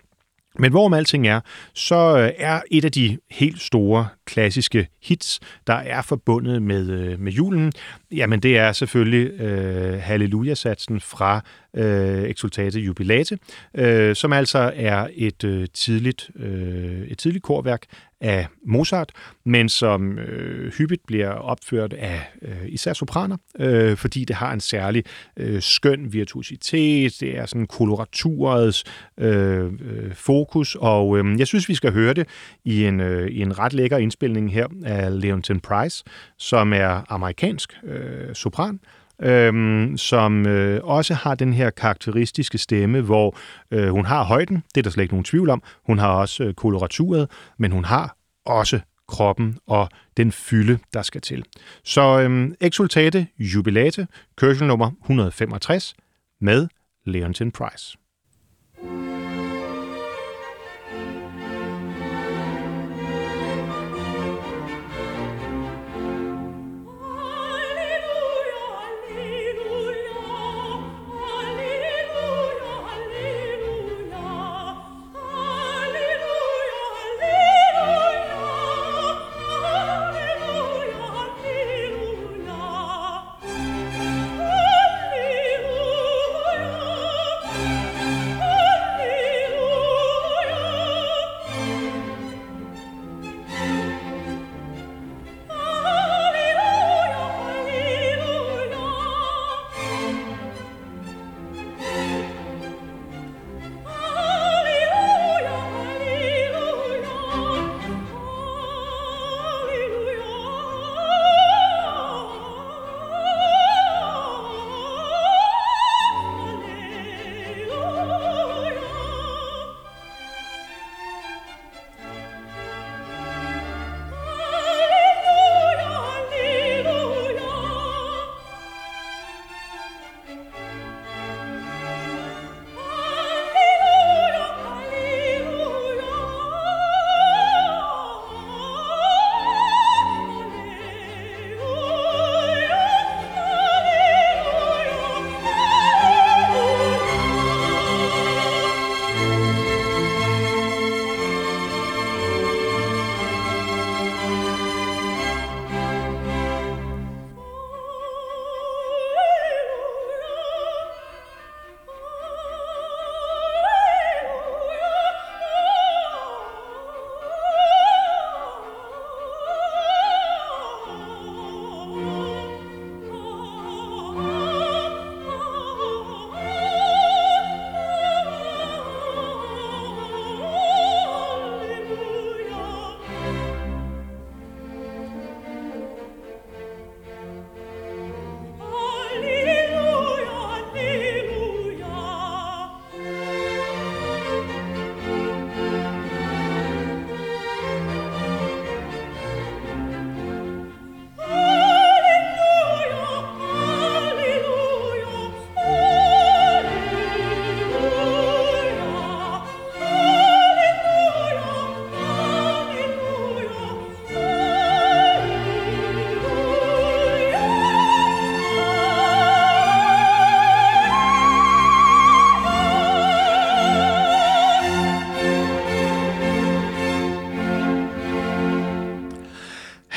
Men 0.59 0.71
hvorom 0.71 0.95
alting 0.95 1.29
er, 1.29 1.41
så 1.75 2.19
øh, 2.19 2.33
er 2.39 2.61
et 2.71 2.85
af 2.85 2.93
de 2.93 3.19
helt 3.31 3.61
store 3.61 4.09
klassiske 4.27 4.89
hits, 5.03 5.41
der 5.67 5.75
er 5.75 6.03
forbundet 6.03 6.63
med, 6.63 6.91
øh, 6.91 7.21
med 7.21 7.33
julen, 7.33 7.73
jamen 8.13 8.41
det 8.41 8.59
er 8.59 8.73
selvfølgelig 8.73 9.41
øh, 9.41 10.01
Halleluja-satsen 10.01 11.01
fra 11.01 11.41
øh, 11.77 12.23
Exultate 12.23 12.81
Jubilate, 12.81 13.39
øh, 13.75 14.17
som 14.17 14.33
altså 14.33 14.73
er 14.75 15.09
et 15.15 15.45
øh, 15.45 15.67
tidligt 15.75 16.31
øh, 16.37 17.07
et 17.07 17.19
tidligt 17.19 17.45
korværk 17.45 17.83
af 18.21 18.47
Mozart, 18.67 19.13
men 19.45 19.69
som 19.69 20.19
øh, 20.19 20.73
hyppigt 20.73 21.07
bliver 21.07 21.29
opført 21.29 21.93
af 21.93 22.21
øh, 22.43 22.69
især 22.69 22.93
sopraner, 22.93 23.37
øh, 23.59 23.97
fordi 23.97 24.25
det 24.25 24.37
har 24.37 24.53
en 24.53 24.61
særlig 24.61 25.05
øh, 25.37 25.63
skøn 25.63 26.13
virtuositet, 26.13 27.17
det 27.21 27.39
er 27.39 27.47
sådan 27.47 27.67
koloraturets 27.67 28.85
øh, 29.19 29.65
øh, 29.65 30.15
fokus, 30.15 30.77
og 30.81 31.19
øh, 31.19 31.39
jeg 31.39 31.47
synes, 31.47 31.69
vi 31.69 31.75
skal 31.75 31.93
høre 31.93 32.15
det 32.15 32.29
i 32.65 32.85
en, 32.85 33.01
øh, 33.01 33.29
i 33.29 33.43
en 33.43 33.59
ret 33.59 33.73
lækker 33.73 33.97
indspilning 33.97 34.16
her 34.49 34.67
af 34.85 35.21
Leontin 35.21 35.61
Price, 35.61 36.05
som 36.39 36.73
er 36.73 37.13
amerikansk 37.13 37.73
øh, 37.85 38.35
sopran, 38.35 38.81
øhm, 39.23 39.97
som 39.97 40.47
øh, 40.47 40.81
også 40.85 41.15
har 41.15 41.35
den 41.35 41.53
her 41.53 41.71
karakteristiske 41.71 42.59
stemme, 42.59 43.01
hvor 43.01 43.37
øh, 43.71 43.89
hun 43.89 44.05
har 44.05 44.25
højden, 44.25 44.57
det 44.75 44.81
er 44.81 44.83
der 44.83 44.91
slet 44.91 45.03
ikke 45.03 45.15
nogen 45.15 45.25
tvivl 45.25 45.51
om, 45.51 45.63
hun 45.87 45.99
har 45.99 46.09
også 46.09 46.45
øh, 46.45 46.55
koloraturet, 46.55 47.31
men 47.59 47.73
hun 47.73 47.85
har 47.85 48.17
også 48.47 48.81
kroppen 49.09 49.59
og 49.67 49.89
den 50.17 50.33
fylde, 50.33 50.79
der 50.95 51.03
skal 51.03 51.21
til. 51.21 51.45
Så 51.85 52.21
øhm, 52.21 52.55
Exultate 52.61 53.27
Jubilate, 53.39 54.09
kørsel 54.37 54.67
nummer 54.67 54.91
165 55.03 55.95
med 56.41 56.69
Leontine 57.05 57.51
Price. 57.51 57.97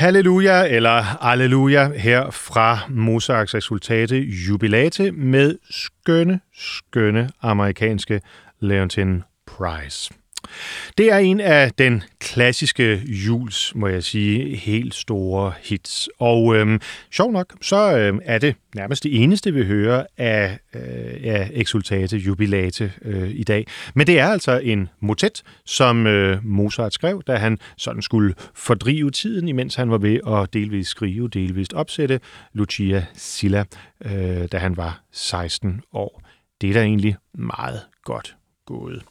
Halleluja 0.10 0.68
eller 0.68 1.24
Alleluja 1.24 1.92
her 1.98 2.32
fra 2.32 2.80
Mozarts 2.90 3.54
Exultate 3.54 4.18
Jubilate 4.18 5.12
med 5.12 5.56
skønne, 5.70 6.40
skønne 6.58 7.30
amerikanske 7.42 8.22
Leontine 8.60 9.24
Price. 9.48 10.14
Det 10.98 11.12
er 11.12 11.18
en 11.18 11.40
af 11.40 11.72
den 11.72 12.04
klassiske 12.20 13.02
juls, 13.06 13.76
må 13.76 13.88
jeg 13.88 14.04
sige, 14.04 14.56
helt 14.56 14.96
store 14.96 15.54
hits. 15.64 16.10
Og 16.20 16.56
øhm, 16.56 16.82
sjov 17.12 17.32
nok, 17.32 17.54
så 17.62 17.98
øhm, 17.98 18.20
er 18.26 18.38
det 18.38 18.56
nærmest 18.76 19.04
det 19.04 19.24
eneste, 19.24 19.54
vi 19.54 19.66
hører 19.66 20.06
af, 20.18 20.60
øh, 20.76 20.82
af 21.24 21.52
Exultate 21.54 22.18
Jubilate 22.18 22.94
øh, 23.02 23.30
i 23.30 23.44
dag. 23.44 23.68
Men 23.94 24.08
det 24.08 24.20
er 24.20 24.28
altså 24.28 24.60
en 24.60 24.90
motet, 25.00 25.44
som 25.66 26.08
øh, 26.08 26.46
Mozart 26.46 26.94
skrev, 26.94 27.24
da 27.28 27.36
han 27.36 27.58
sådan 27.78 28.02
skulle 28.02 28.34
fordrive 28.56 29.12
tiden, 29.12 29.48
imens 29.48 29.76
han 29.76 29.92
var 29.92 29.98
ved 29.98 30.20
at 30.28 30.54
delvist 30.54 30.90
skrive, 30.90 31.28
delvist 31.28 31.74
opsætte 31.74 32.20
Lucia 32.54 33.06
Silla, 33.14 33.64
øh, 34.06 34.48
da 34.52 34.58
han 34.58 34.78
var 34.78 35.02
16 35.12 35.82
år. 35.94 36.22
Det 36.62 36.70
er 36.70 36.74
da 36.74 36.82
egentlig 36.82 37.16
meget 37.34 37.82
godt 38.04 38.36
gået. 38.66 39.04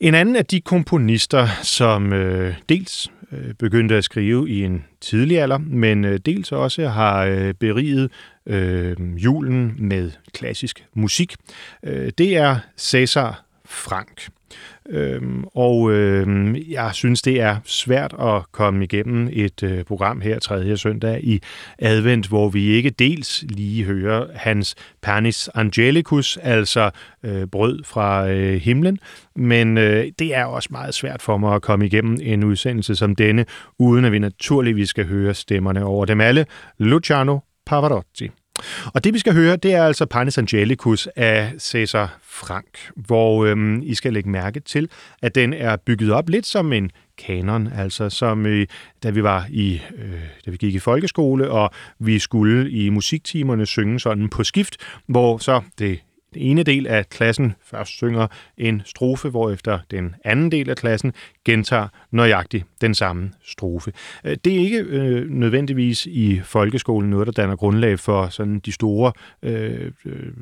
En 0.00 0.14
anden 0.14 0.36
af 0.36 0.46
de 0.46 0.60
komponister, 0.60 1.48
som 1.62 2.12
øh, 2.12 2.54
dels 2.68 3.12
øh, 3.32 3.54
begyndte 3.54 3.94
at 3.94 4.04
skrive 4.04 4.50
i 4.50 4.64
en 4.64 4.84
tidlig 5.00 5.40
alder, 5.40 5.58
men 5.58 6.04
øh, 6.04 6.18
dels 6.26 6.52
også 6.52 6.88
har 6.88 7.24
øh, 7.24 7.54
beriget 7.54 8.10
øh, 8.46 8.96
julen 9.16 9.74
med 9.78 10.10
klassisk 10.34 10.84
musik, 10.94 11.36
øh, 11.82 12.12
det 12.18 12.36
er 12.36 12.58
Cæsar 12.76 13.44
Frank. 13.64 14.28
Øhm, 14.90 15.44
og 15.44 15.92
øhm, 15.92 16.56
jeg 16.68 16.90
synes, 16.92 17.22
det 17.22 17.40
er 17.40 17.56
svært 17.64 18.14
at 18.20 18.52
komme 18.52 18.84
igennem 18.84 19.28
et 19.32 19.62
øh, 19.62 19.84
program 19.84 20.20
her 20.20 20.38
tredje 20.38 20.76
søndag 20.76 21.24
i 21.24 21.40
advent, 21.78 22.28
hvor 22.28 22.48
vi 22.48 22.64
ikke 22.64 22.90
dels 22.90 23.44
lige 23.48 23.84
hører 23.84 24.26
hans 24.34 24.74
Panis 25.02 25.50
Angelicus, 25.54 26.36
altså 26.42 26.90
øh, 27.22 27.46
brød 27.46 27.84
fra 27.84 28.28
øh, 28.28 28.60
himlen, 28.60 28.98
men 29.36 29.78
øh, 29.78 30.06
det 30.18 30.34
er 30.34 30.44
også 30.44 30.68
meget 30.72 30.94
svært 30.94 31.22
for 31.22 31.36
mig 31.36 31.54
at 31.54 31.62
komme 31.62 31.86
igennem 31.86 32.18
en 32.22 32.44
udsendelse 32.44 32.96
som 32.96 33.16
denne, 33.16 33.46
uden 33.78 34.04
at 34.04 34.12
vi 34.12 34.18
naturligvis 34.18 34.88
skal 34.88 35.06
høre 35.06 35.34
stemmerne 35.34 35.84
over 35.84 36.04
dem 36.04 36.20
alle. 36.20 36.46
Luciano 36.78 37.38
Pavarotti. 37.66 38.30
Og 38.94 39.04
det 39.04 39.14
vi 39.14 39.18
skal 39.18 39.32
høre, 39.32 39.56
det 39.56 39.72
er 39.72 39.84
altså 39.84 40.06
Panis 40.06 40.38
Angelicus 40.38 41.08
af 41.16 41.52
Cæsar 41.58 42.18
Frank, 42.22 42.90
hvor 42.96 43.44
øhm, 43.44 43.82
I 43.82 43.94
skal 43.94 44.12
lægge 44.12 44.30
mærke 44.30 44.60
til, 44.60 44.88
at 45.22 45.34
den 45.34 45.52
er 45.52 45.76
bygget 45.76 46.12
op 46.12 46.28
lidt 46.28 46.46
som 46.46 46.72
en 46.72 46.90
kanon, 47.18 47.72
altså 47.76 48.10
som 48.10 48.46
øh, 48.46 48.66
da 49.02 49.10
vi 49.10 49.22
var 49.22 49.46
i, 49.50 49.82
øh, 49.96 50.20
da 50.46 50.50
vi 50.50 50.56
gik 50.56 50.74
i 50.74 50.78
folkeskole, 50.78 51.50
og 51.50 51.70
vi 51.98 52.18
skulle 52.18 52.70
i 52.70 52.88
musiktimerne 52.88 53.66
synge 53.66 54.00
sådan 54.00 54.28
på 54.28 54.44
skift, 54.44 54.76
hvor 55.06 55.38
så 55.38 55.60
det 55.78 55.98
den 56.34 56.42
ene 56.42 56.62
del 56.62 56.86
af 56.86 57.08
klassen 57.08 57.54
først 57.64 57.90
synger 57.90 58.26
en 58.58 58.82
strofe, 58.84 59.28
hvorefter 59.28 59.78
den 59.90 60.14
anden 60.24 60.52
del 60.52 60.70
af 60.70 60.76
klassen 60.76 61.12
gentager 61.48 61.88
nøjagtigt 62.10 62.64
den 62.80 62.94
samme 62.94 63.30
strofe. 63.44 63.92
Øh, 64.24 64.36
det 64.44 64.54
er 64.54 64.58
ikke 64.58 64.78
øh, 64.78 65.30
nødvendigvis 65.30 66.06
i 66.06 66.40
folkeskolen 66.44 67.10
noget, 67.10 67.26
der 67.26 67.32
danner 67.32 67.56
grundlag 67.56 67.98
for 67.98 68.28
sådan 68.28 68.58
de 68.58 68.72
store 68.72 69.12
øh, 69.42 69.90
øh, 70.04 70.32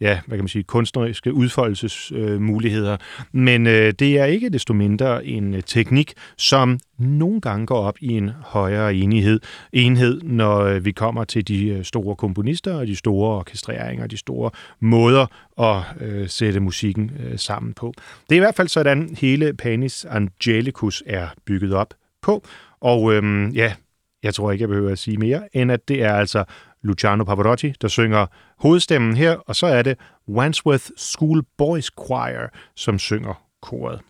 ja, 0.00 0.20
hvad 0.26 0.38
kan 0.38 0.44
man 0.44 0.48
sige, 0.48 0.62
kunstneriske 0.62 1.32
udfoldelsesmuligheder, 1.32 2.92
øh, 2.92 2.98
men 3.32 3.66
øh, 3.66 3.92
det 3.98 4.18
er 4.18 4.24
ikke 4.24 4.48
desto 4.48 4.74
mindre 4.74 5.26
en 5.26 5.54
øh, 5.54 5.62
teknik, 5.62 6.12
som 6.36 6.78
nogle 6.98 7.40
gange 7.40 7.66
går 7.66 7.78
op 7.78 7.96
i 8.00 8.08
en 8.12 8.30
højere 8.44 8.94
enighed, 8.94 9.40
enhed, 9.72 10.20
når 10.22 10.60
øh, 10.60 10.84
vi 10.84 10.92
kommer 10.92 11.24
til 11.24 11.48
de 11.48 11.68
øh, 11.68 11.84
store 11.84 12.16
komponister 12.16 12.74
og 12.74 12.86
de 12.86 12.96
store 12.96 13.38
orkestreringer, 13.38 14.06
de 14.06 14.16
store 14.16 14.50
måder 14.80 15.26
at 15.58 15.82
øh, 16.00 16.28
sætte 16.28 16.60
musikken 16.60 17.10
øh, 17.20 17.38
sammen 17.38 17.74
på. 17.74 17.92
Det 18.28 18.34
er 18.34 18.36
i 18.36 18.44
hvert 18.44 18.54
fald 18.54 18.68
sådan, 18.68 19.16
hele 19.20 19.54
Panis 19.54 20.04
Angelicus 20.04 21.02
er 21.06 21.28
bygget 21.44 21.74
op 21.74 21.94
på, 22.22 22.44
og 22.80 23.12
øhm, 23.12 23.48
ja, 23.48 23.74
jeg 24.22 24.34
tror 24.34 24.52
ikke, 24.52 24.62
jeg 24.62 24.68
behøver 24.68 24.92
at 24.92 24.98
sige 24.98 25.16
mere, 25.16 25.56
end 25.56 25.72
at 25.72 25.88
det 25.88 26.02
er 26.02 26.14
altså 26.14 26.44
Luciano 26.82 27.24
Pavarotti, 27.24 27.74
der 27.82 27.88
synger 27.88 28.26
hovedstemmen 28.58 29.16
her, 29.16 29.36
og 29.36 29.56
så 29.56 29.66
er 29.66 29.82
det 29.82 29.98
Wandsworth 30.28 30.84
School 30.96 31.42
Boys 31.58 31.90
Choir, 32.06 32.48
som 32.76 32.98
synger 32.98 33.44
koret. 33.62 34.00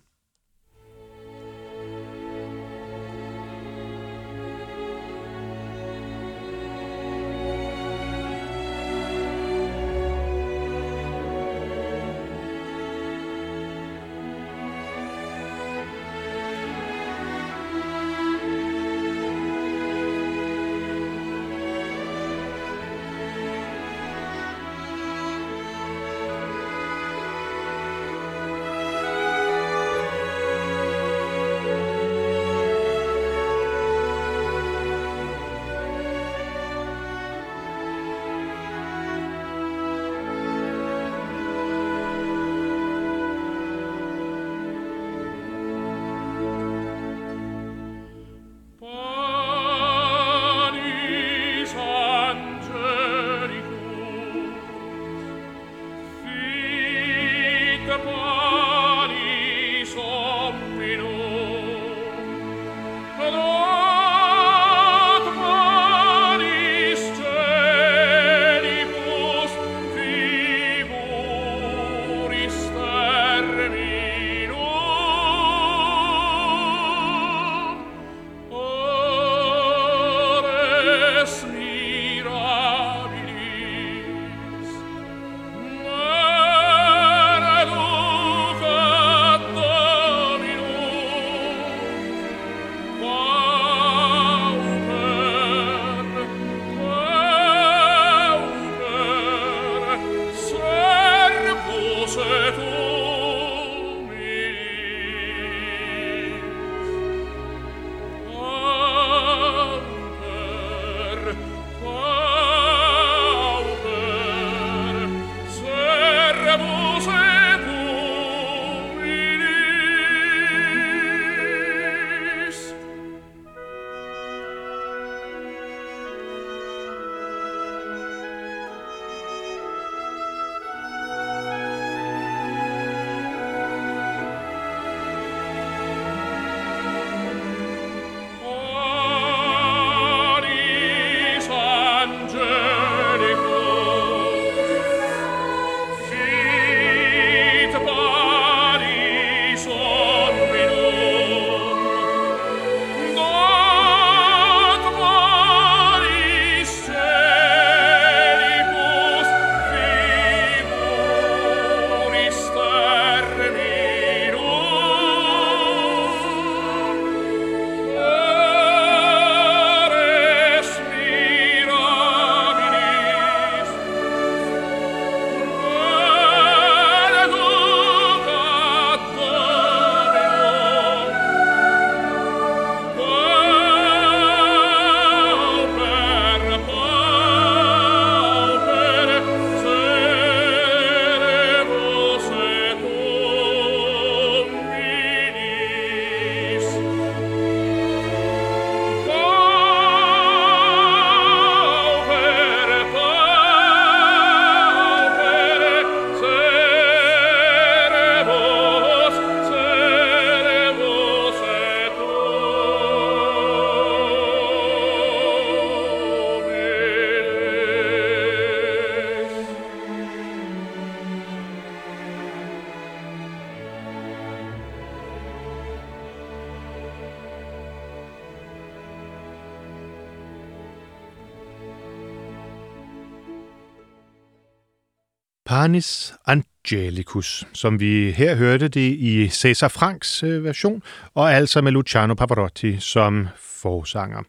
Panis 235.54 236.14
Angelicus, 236.26 237.46
som 237.52 237.80
vi 237.80 238.10
her 238.10 238.34
hørte 238.34 238.68
det 238.68 238.92
i 238.92 239.28
Cesar 239.28 239.68
Franks 239.68 240.22
øh, 240.22 240.44
version, 240.44 240.82
og 241.14 241.34
altså 241.34 241.60
med 241.60 241.72
Luciano 241.72 242.14
Pavarotti 242.14 242.76
som 242.80 243.28
forsanger. 243.38 244.22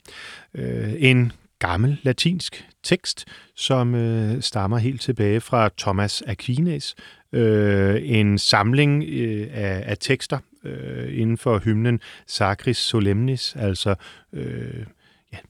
Øh, 0.53 0.93
en 0.97 1.31
gammel 1.59 1.97
latinsk 2.03 2.65
tekst, 2.83 3.25
som 3.55 3.95
øh, 3.95 4.41
stammer 4.41 4.77
helt 4.77 5.01
tilbage 5.01 5.41
fra 5.41 5.69
Thomas 5.77 6.23
Aquinas. 6.27 6.95
Øh, 7.33 8.01
en 8.03 8.37
samling 8.37 9.03
øh, 9.03 9.47
af, 9.53 9.83
af 9.85 9.97
tekster 9.99 10.39
øh, 10.63 11.19
inden 11.19 11.37
for 11.37 11.59
hymnen 11.59 11.99
Sacris 12.27 12.77
Solemnis, 12.77 13.55
altså 13.59 13.95
øh, 14.33 14.85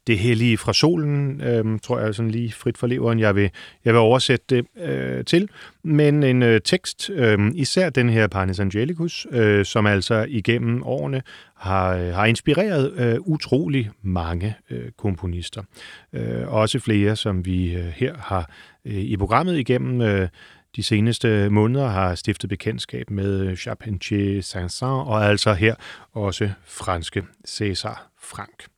det 0.07 0.19
hellige 0.19 0.57
fra 0.57 0.73
solen, 0.73 1.41
øh, 1.41 1.79
tror 1.79 1.99
jeg 1.99 2.15
sådan 2.15 2.31
lige 2.31 2.53
frit 2.53 2.77
for 2.77 2.87
leveren, 2.87 3.19
jeg 3.19 3.35
vil, 3.35 3.49
jeg 3.85 3.93
vil 3.93 3.99
oversætte 3.99 4.45
det 4.49 4.65
øh, 4.89 5.25
til. 5.25 5.49
Men 5.83 6.23
en 6.23 6.43
øh, 6.43 6.61
tekst, 6.61 7.09
øh, 7.09 7.39
især 7.55 7.89
den 7.89 8.09
her 8.09 8.27
Panis 8.27 8.59
Angelicus, 8.59 9.27
øh, 9.31 9.65
som 9.65 9.85
altså 9.85 10.25
igennem 10.29 10.83
årene 10.83 11.21
har, 11.55 11.95
øh, 11.95 12.13
har 12.13 12.25
inspireret 12.25 12.93
øh, 12.97 13.19
utrolig 13.19 13.89
mange 14.01 14.55
øh, 14.69 14.91
komponister. 14.97 15.63
Øh, 16.13 16.53
også 16.53 16.79
flere, 16.79 17.15
som 17.15 17.45
vi 17.45 17.75
øh, 17.75 17.85
her 17.85 18.13
har 18.17 18.49
øh, 18.85 18.93
i 18.93 19.17
programmet 19.17 19.57
igennem 19.57 20.01
øh, 20.01 20.27
de 20.75 20.83
seneste 20.83 21.49
måneder 21.49 21.87
har 21.87 22.15
stiftet 22.15 22.49
bekendtskab 22.49 23.09
med 23.09 23.39
øh, 23.39 23.57
Charpentier 23.57 24.41
Saint-Saëns 24.41 24.85
og 24.85 25.25
altså 25.25 25.53
her 25.53 25.75
også 26.13 26.49
franske 26.65 27.23
César 27.47 27.99
Frank. 28.21 28.74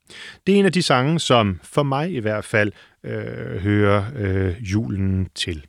Det 0.48 0.56
er 0.56 0.60
en 0.60 0.66
af 0.66 0.72
de 0.72 0.82
sange, 0.82 1.20
som 1.20 1.60
for 1.64 1.84
mig 1.84 2.14
i 2.14 2.20
hvert 2.20 2.46
fald 2.46 2.72
øh, 3.04 3.58
hører 3.62 4.04
øh, 4.16 4.56
julen 4.62 5.28
til. 5.36 5.66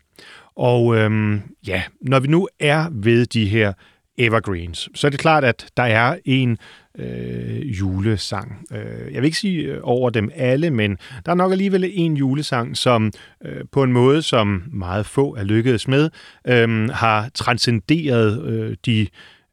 Og 0.57 0.97
øh, 0.97 1.41
ja, 1.67 1.83
når 2.01 2.21
vi 2.21 2.29
nu 2.29 2.49
er 2.61 2.89
ved 2.93 3.27
de 3.27 3.47
her 3.47 3.73
evergreens, 4.19 4.89
så 4.95 5.07
er 5.07 5.11
det 5.11 5.21
klart, 5.21 5.45
at 5.45 5.67
der 5.77 5.83
er 5.83 6.17
en 6.25 6.59
øh, 6.99 7.79
julesang. 7.79 8.67
Øh, 8.73 9.13
jeg 9.13 9.23
vil 9.23 9.25
ikke 9.25 9.39
sige 9.39 9.63
øh, 9.63 9.81
over 9.83 10.11
dem 10.11 10.31
alle, 10.35 10.71
men 10.71 10.99
der 11.27 11.33
er 11.33 11.37
nok 11.37 11.53
alligevel 11.53 11.91
en 11.95 12.17
julesang, 12.17 12.77
som 12.77 13.13
øh, 13.45 13.65
på 13.73 13.83
en 13.83 13.93
måde, 13.93 14.23
som 14.23 14.63
meget 14.73 15.07
få 15.07 15.35
er 15.35 15.45
lykkedes 15.45 15.89
med, 15.89 16.11
øh, 16.47 16.91
har 16.91 17.29
transcenderet 17.35 18.45
øh, 18.45 18.77
de 18.87 19.01
øh, 19.01 19.07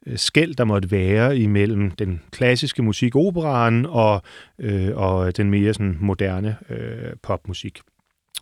Øh, 0.06 0.18
skæld, 0.18 0.54
der 0.54 0.64
måtte 0.64 0.90
være 0.90 1.38
imellem 1.38 1.90
den 1.90 2.20
klassiske 2.30 2.82
musik, 2.82 3.16
operaen, 3.16 3.86
og, 3.86 4.22
øh, 4.58 4.96
og 4.96 5.36
den 5.36 5.50
mere 5.50 5.74
sådan, 5.74 5.96
moderne 6.00 6.56
øh, 6.70 7.12
popmusik. 7.22 7.80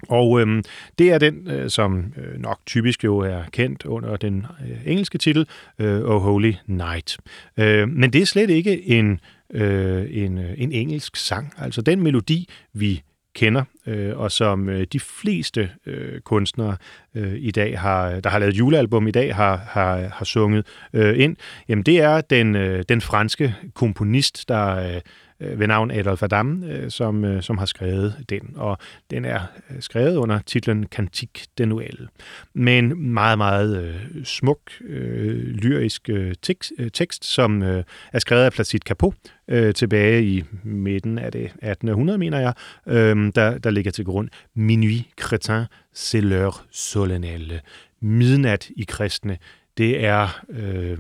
Og 0.09 0.41
øhm, 0.41 0.63
det 0.99 1.13
er 1.13 1.19
den, 1.19 1.51
øh, 1.51 1.71
som 1.71 2.15
øh, 2.17 2.41
nok 2.41 2.61
typisk 2.67 3.05
jo 3.05 3.19
er 3.19 3.43
kendt 3.53 3.85
under 3.85 4.17
den 4.17 4.47
øh, 4.69 4.77
engelske 4.87 5.19
titel, 5.19 5.47
øh, 5.79 6.01
Oh 6.05 6.23
Holy 6.23 6.53
Night. 6.67 7.17
Øh, 7.57 7.89
men 7.89 8.13
det 8.13 8.23
er 8.23 8.27
slet 8.27 8.51
ikke 8.51 8.89
en, 8.89 9.21
øh, 9.53 10.07
en, 10.11 10.39
øh, 10.39 10.55
en 10.57 10.73
engelsk 10.73 11.17
sang. 11.17 11.53
Altså 11.59 11.83
den 11.83 12.03
melodi, 12.03 12.49
vi 12.73 13.03
kender, 13.35 13.65
øh, 13.87 14.19
og 14.19 14.33
som 14.33 14.69
øh, 14.69 14.87
de 14.93 15.01
fleste 15.01 15.71
øh, 15.87 16.21
kunstnere 16.21 16.77
øh, 17.15 17.35
i 17.39 17.51
dag 17.51 17.81
har, 17.81 18.21
der 18.21 18.31
har 18.31 18.39
lavet 18.39 18.59
julealbum 18.59 19.07
i 19.07 19.11
dag, 19.11 19.35
har, 19.35 19.57
har, 19.69 19.97
har 19.97 20.25
sunget 20.25 20.67
øh, 20.93 21.19
ind, 21.19 21.37
jamen 21.69 21.83
det 21.83 22.01
er 22.01 22.21
den, 22.21 22.57
øh, 22.57 22.85
den 22.89 23.01
franske 23.01 23.55
komponist, 23.75 24.49
der 24.49 24.95
øh, 24.95 25.01
øh, 25.41 25.61
ved 25.61 25.67
navn 25.67 25.91
Adolf 25.91 26.23
Adam, 26.23 26.65
øh, 26.65 26.91
som, 26.91 27.25
øh, 27.25 27.43
som 27.43 27.59
har 27.59 27.67
skrevet 27.67 28.25
den. 28.29 28.53
Og 28.57 28.79
den 29.11 29.25
er 29.25 29.41
øh, 29.71 29.77
skrevet 29.81 30.17
under 30.17 30.39
titlen 30.39 30.87
Cantique 30.87 31.47
de 31.59 31.65
Noël. 31.65 32.07
Men 32.55 33.13
meget, 33.13 33.39
meget 33.39 33.85
øh, 33.85 34.25
smuk, 34.25 34.61
øh, 34.81 35.37
lyrisk 35.37 36.09
øh, 36.09 36.35
tekst, 36.43 36.73
øh, 36.79 36.91
tekst, 36.91 37.25
som 37.25 37.63
øh, 37.63 37.85
er 38.13 38.19
skrevet 38.19 38.43
af 38.43 38.53
Placide 38.53 38.83
Capot 38.87 39.15
øh, 39.49 39.75
tilbage 39.75 40.25
i 40.25 40.45
midten 40.63 41.19
af 41.19 41.33
det 41.33 41.45
1800, 41.45 42.19
mener 42.19 42.41
jeg, 42.41 42.55
øh, 42.87 43.33
der, 43.35 43.59
der 43.59 43.71
ligger 43.71 43.91
til 43.91 44.05
grund. 44.05 44.29
Minuit 44.55 45.05
crétin, 45.21 45.65
c'est 45.97 46.21
l'heure 46.21 46.63
solennelle. 46.71 47.61
Midnat 48.01 48.71
i 48.77 48.85
kristne, 48.89 49.39
det 49.79 50.05
er 50.05 50.43
øh, 50.49 50.99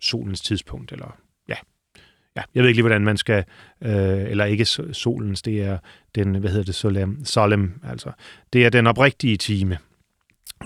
solens 0.00 0.40
tidspunkt, 0.40 0.92
eller 0.92 1.16
ja, 2.36 2.42
jeg 2.54 2.62
ved 2.62 2.68
ikke 2.68 2.76
lige, 2.76 2.82
hvordan 2.82 3.04
man 3.04 3.16
skal, 3.16 3.44
øh, 3.82 4.30
eller 4.30 4.44
ikke 4.44 4.64
solens, 4.92 5.42
det 5.42 5.62
er 5.62 5.78
den, 6.14 6.34
hvad 6.34 6.50
hedder 6.50 6.64
det, 6.64 6.74
solemn, 6.74 7.24
solemn 7.24 7.74
altså. 7.88 8.10
Det 8.52 8.64
er 8.64 8.70
den 8.70 8.86
oprigtige 8.86 9.36
time. 9.36 9.78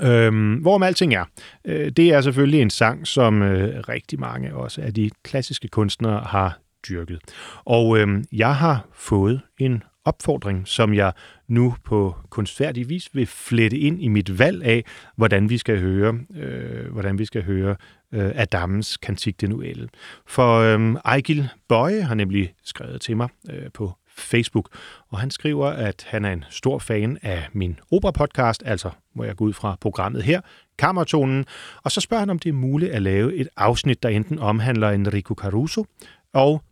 Øhm, 0.02 0.54
hvorom 0.54 0.82
alting 0.82 1.14
er, 1.14 1.24
øh, 1.64 1.90
det 1.90 2.12
er 2.12 2.20
selvfølgelig 2.20 2.60
en 2.60 2.70
sang, 2.70 3.06
som 3.06 3.42
øh, 3.42 3.80
rigtig 3.88 4.20
mange 4.20 4.54
også 4.54 4.82
af 4.82 4.94
de 4.94 5.10
klassiske 5.22 5.68
kunstnere 5.68 6.20
har 6.20 6.58
dyrket. 6.88 7.18
Og 7.64 7.98
øh, 7.98 8.24
jeg 8.32 8.56
har 8.56 8.86
fået 8.92 9.40
en 9.58 9.82
opfordring, 10.04 10.68
som 10.68 10.94
jeg 10.94 11.12
nu 11.48 11.74
på 11.84 12.16
kunstfærdig 12.30 12.88
vis 12.88 13.08
vil 13.12 13.26
flette 13.26 13.78
ind 13.78 14.02
i 14.02 14.08
mit 14.08 14.38
valg 14.38 14.64
af, 14.64 14.84
hvordan 15.16 15.50
vi 15.50 15.58
skal 15.58 15.80
høre, 15.80 16.18
øh, 16.36 16.92
hvordan 16.92 17.18
vi 17.18 17.24
skal 17.24 17.44
høre 17.44 17.76
øh, 18.12 18.32
Adams 18.34 18.86
Cantique 18.86 19.46
de 19.46 19.54
Noël. 19.54 19.88
For 20.26 20.58
øh, 20.58 20.96
Ejgil 21.04 21.48
Bøje 21.68 22.02
har 22.02 22.14
nemlig 22.14 22.54
skrevet 22.64 23.00
til 23.00 23.16
mig 23.16 23.28
øh, 23.50 23.72
på 23.74 23.92
Facebook, 24.08 24.68
og 25.08 25.20
han 25.20 25.30
skriver, 25.30 25.66
at 25.66 26.06
han 26.08 26.24
er 26.24 26.32
en 26.32 26.44
stor 26.50 26.78
fan 26.78 27.18
af 27.22 27.48
min 27.52 27.78
opera-podcast, 27.90 28.62
altså 28.64 28.90
må 29.14 29.24
jeg 29.24 29.36
gå 29.36 29.44
ud 29.44 29.52
fra 29.52 29.76
programmet 29.80 30.22
her, 30.22 30.40
Kammertonen, 30.78 31.44
og 31.82 31.92
så 31.92 32.00
spørger 32.00 32.20
han, 32.20 32.30
om 32.30 32.38
det 32.38 32.48
er 32.48 32.52
muligt 32.52 32.92
at 32.92 33.02
lave 33.02 33.34
et 33.34 33.48
afsnit, 33.56 34.02
der 34.02 34.08
enten 34.08 34.38
omhandler 34.38 34.90
Enrico 34.90 35.34
Caruso 35.34 35.86
og 36.32 36.62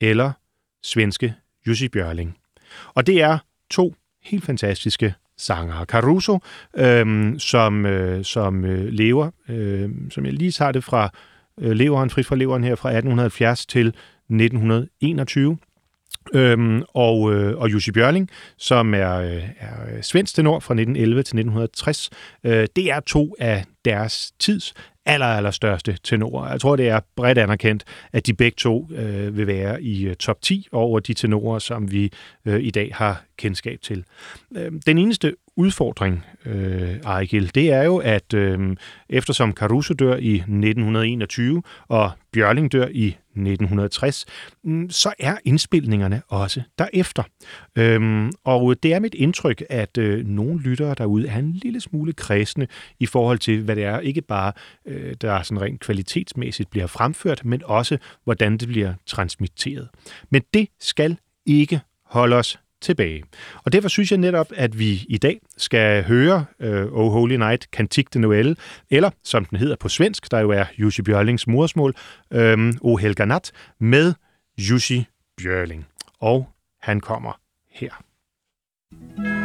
eller 0.00 0.32
svenske 0.82 1.34
Jussi 1.66 1.88
Bjørling. 1.88 2.38
Og 2.94 3.06
det 3.06 3.22
er 3.22 3.38
to 3.70 3.94
helt 4.22 4.44
fantastiske 4.44 5.14
sangere. 5.38 5.84
Caruso, 5.84 6.38
øh, 6.76 7.38
som, 7.38 7.86
øh, 7.86 8.24
som 8.24 8.64
øh, 8.64 8.88
lever, 8.88 9.30
øh, 9.48 9.90
som 10.10 10.24
jeg 10.24 10.32
lige 10.32 10.52
tager 10.52 10.72
det 10.72 10.84
fra 10.84 11.10
øh, 11.60 11.70
leveren, 11.70 12.10
frit 12.10 12.26
fra 12.26 12.36
leveren 12.36 12.64
her 12.64 12.74
fra 12.74 12.88
1870 12.88 13.66
til 13.66 13.86
1921. 13.86 15.58
Øhm, 16.34 16.82
og, 16.88 17.34
øh, 17.34 17.58
og 17.58 17.72
Jussi 17.72 17.92
Bjørling, 17.92 18.30
som 18.56 18.94
er, 18.94 19.14
øh, 19.14 19.42
er 19.58 20.02
svensk 20.02 20.34
tenor 20.34 20.60
fra 20.60 20.74
1911 20.74 21.22
til 21.22 21.36
1960. 21.36 22.10
Øh, 22.44 22.66
det 22.76 22.90
er 22.90 23.00
to 23.00 23.36
af 23.38 23.64
deres 23.84 24.32
tids 24.38 24.74
aller, 25.06 25.26
aller 25.26 25.50
største 25.50 25.98
tenorer. 26.02 26.50
Jeg 26.50 26.60
tror, 26.60 26.76
det 26.76 26.88
er 26.88 27.00
bredt 27.16 27.38
anerkendt, 27.38 27.84
at 28.12 28.26
de 28.26 28.34
begge 28.34 28.56
to 28.56 28.88
øh, 28.94 29.36
vil 29.36 29.46
være 29.46 29.82
i 29.82 30.04
øh, 30.06 30.16
top 30.16 30.42
10 30.42 30.68
over 30.72 31.00
de 31.00 31.14
tenorer, 31.14 31.58
som 31.58 31.92
vi 31.92 32.12
øh, 32.44 32.62
i 32.62 32.70
dag 32.70 32.90
har 32.94 33.22
kendskab 33.36 33.80
til. 33.82 34.04
Øh, 34.56 34.72
den 34.86 34.98
eneste 34.98 35.34
udfordring, 35.56 36.24
øh, 36.46 36.96
Ejgil, 37.04 37.54
det 37.54 37.72
er 37.72 37.82
jo, 37.82 37.96
at 37.96 38.34
øh, 38.34 38.76
eftersom 39.08 39.52
Caruso 39.52 39.94
dør 39.94 40.16
i 40.16 40.34
1921, 40.34 41.62
og 41.88 42.10
Bjørling 42.32 42.72
dør 42.72 42.86
i 42.90 43.16
1960, 43.36 44.26
mm, 44.64 44.90
så 44.90 45.12
er 45.18 45.36
indspilningerne 45.44 46.22
også 46.28 46.62
derefter. 46.78 47.22
Øhm, 47.78 48.32
og 48.44 48.82
det 48.82 48.94
er 48.94 49.00
mit 49.00 49.14
indtryk, 49.14 49.62
at 49.70 49.98
øh, 49.98 50.26
nogle 50.26 50.60
lyttere 50.60 50.94
derude 50.94 51.28
er 51.28 51.38
en 51.38 51.52
lille 51.52 51.80
smule 51.80 52.12
kredsende 52.12 52.66
i 53.00 53.06
forhold 53.06 53.38
til, 53.38 53.62
hvad 53.62 53.76
det 53.76 53.84
er, 53.84 54.00
ikke 54.00 54.22
bare 54.22 54.52
øh, 54.86 55.14
der 55.20 55.42
sådan 55.42 55.62
rent 55.62 55.80
kvalitetsmæssigt 55.80 56.70
bliver 56.70 56.86
fremført, 56.86 57.44
men 57.44 57.62
også 57.64 57.98
hvordan 58.24 58.56
det 58.56 58.68
bliver 58.68 58.94
transmitteret. 59.06 59.88
Men 60.30 60.42
det 60.54 60.68
skal 60.80 61.16
ikke 61.46 61.80
holde 62.04 62.36
os 62.36 62.58
tilbage. 62.82 63.22
Og 63.64 63.72
derfor 63.72 63.88
synes 63.88 64.10
jeg 64.10 64.18
netop, 64.18 64.46
at 64.56 64.78
vi 64.78 65.06
i 65.08 65.18
dag 65.18 65.40
skal 65.56 66.04
høre 66.04 66.44
øh, 66.60 66.86
O 66.92 67.08
Holy 67.08 67.34
Night, 67.34 67.68
Cantique 67.72 68.20
de 68.20 68.26
Noël, 68.26 68.54
eller 68.90 69.10
som 69.24 69.44
den 69.44 69.58
hedder 69.58 69.76
på 69.76 69.88
svensk, 69.88 70.30
der 70.30 70.38
jo 70.38 70.50
er 70.50 70.64
Jussi 70.78 71.02
Bjørlings 71.02 71.46
modersmål, 71.46 71.94
øh, 72.32 72.72
O 72.80 72.96
Helga 72.96 73.24
Nat, 73.24 73.52
med 73.80 74.14
Jussi 74.58 75.06
Bjørling. 75.36 75.86
Og 76.20 76.48
han 76.82 77.00
kommer 77.00 77.32
her. 77.70 78.02
Stund 78.92 79.41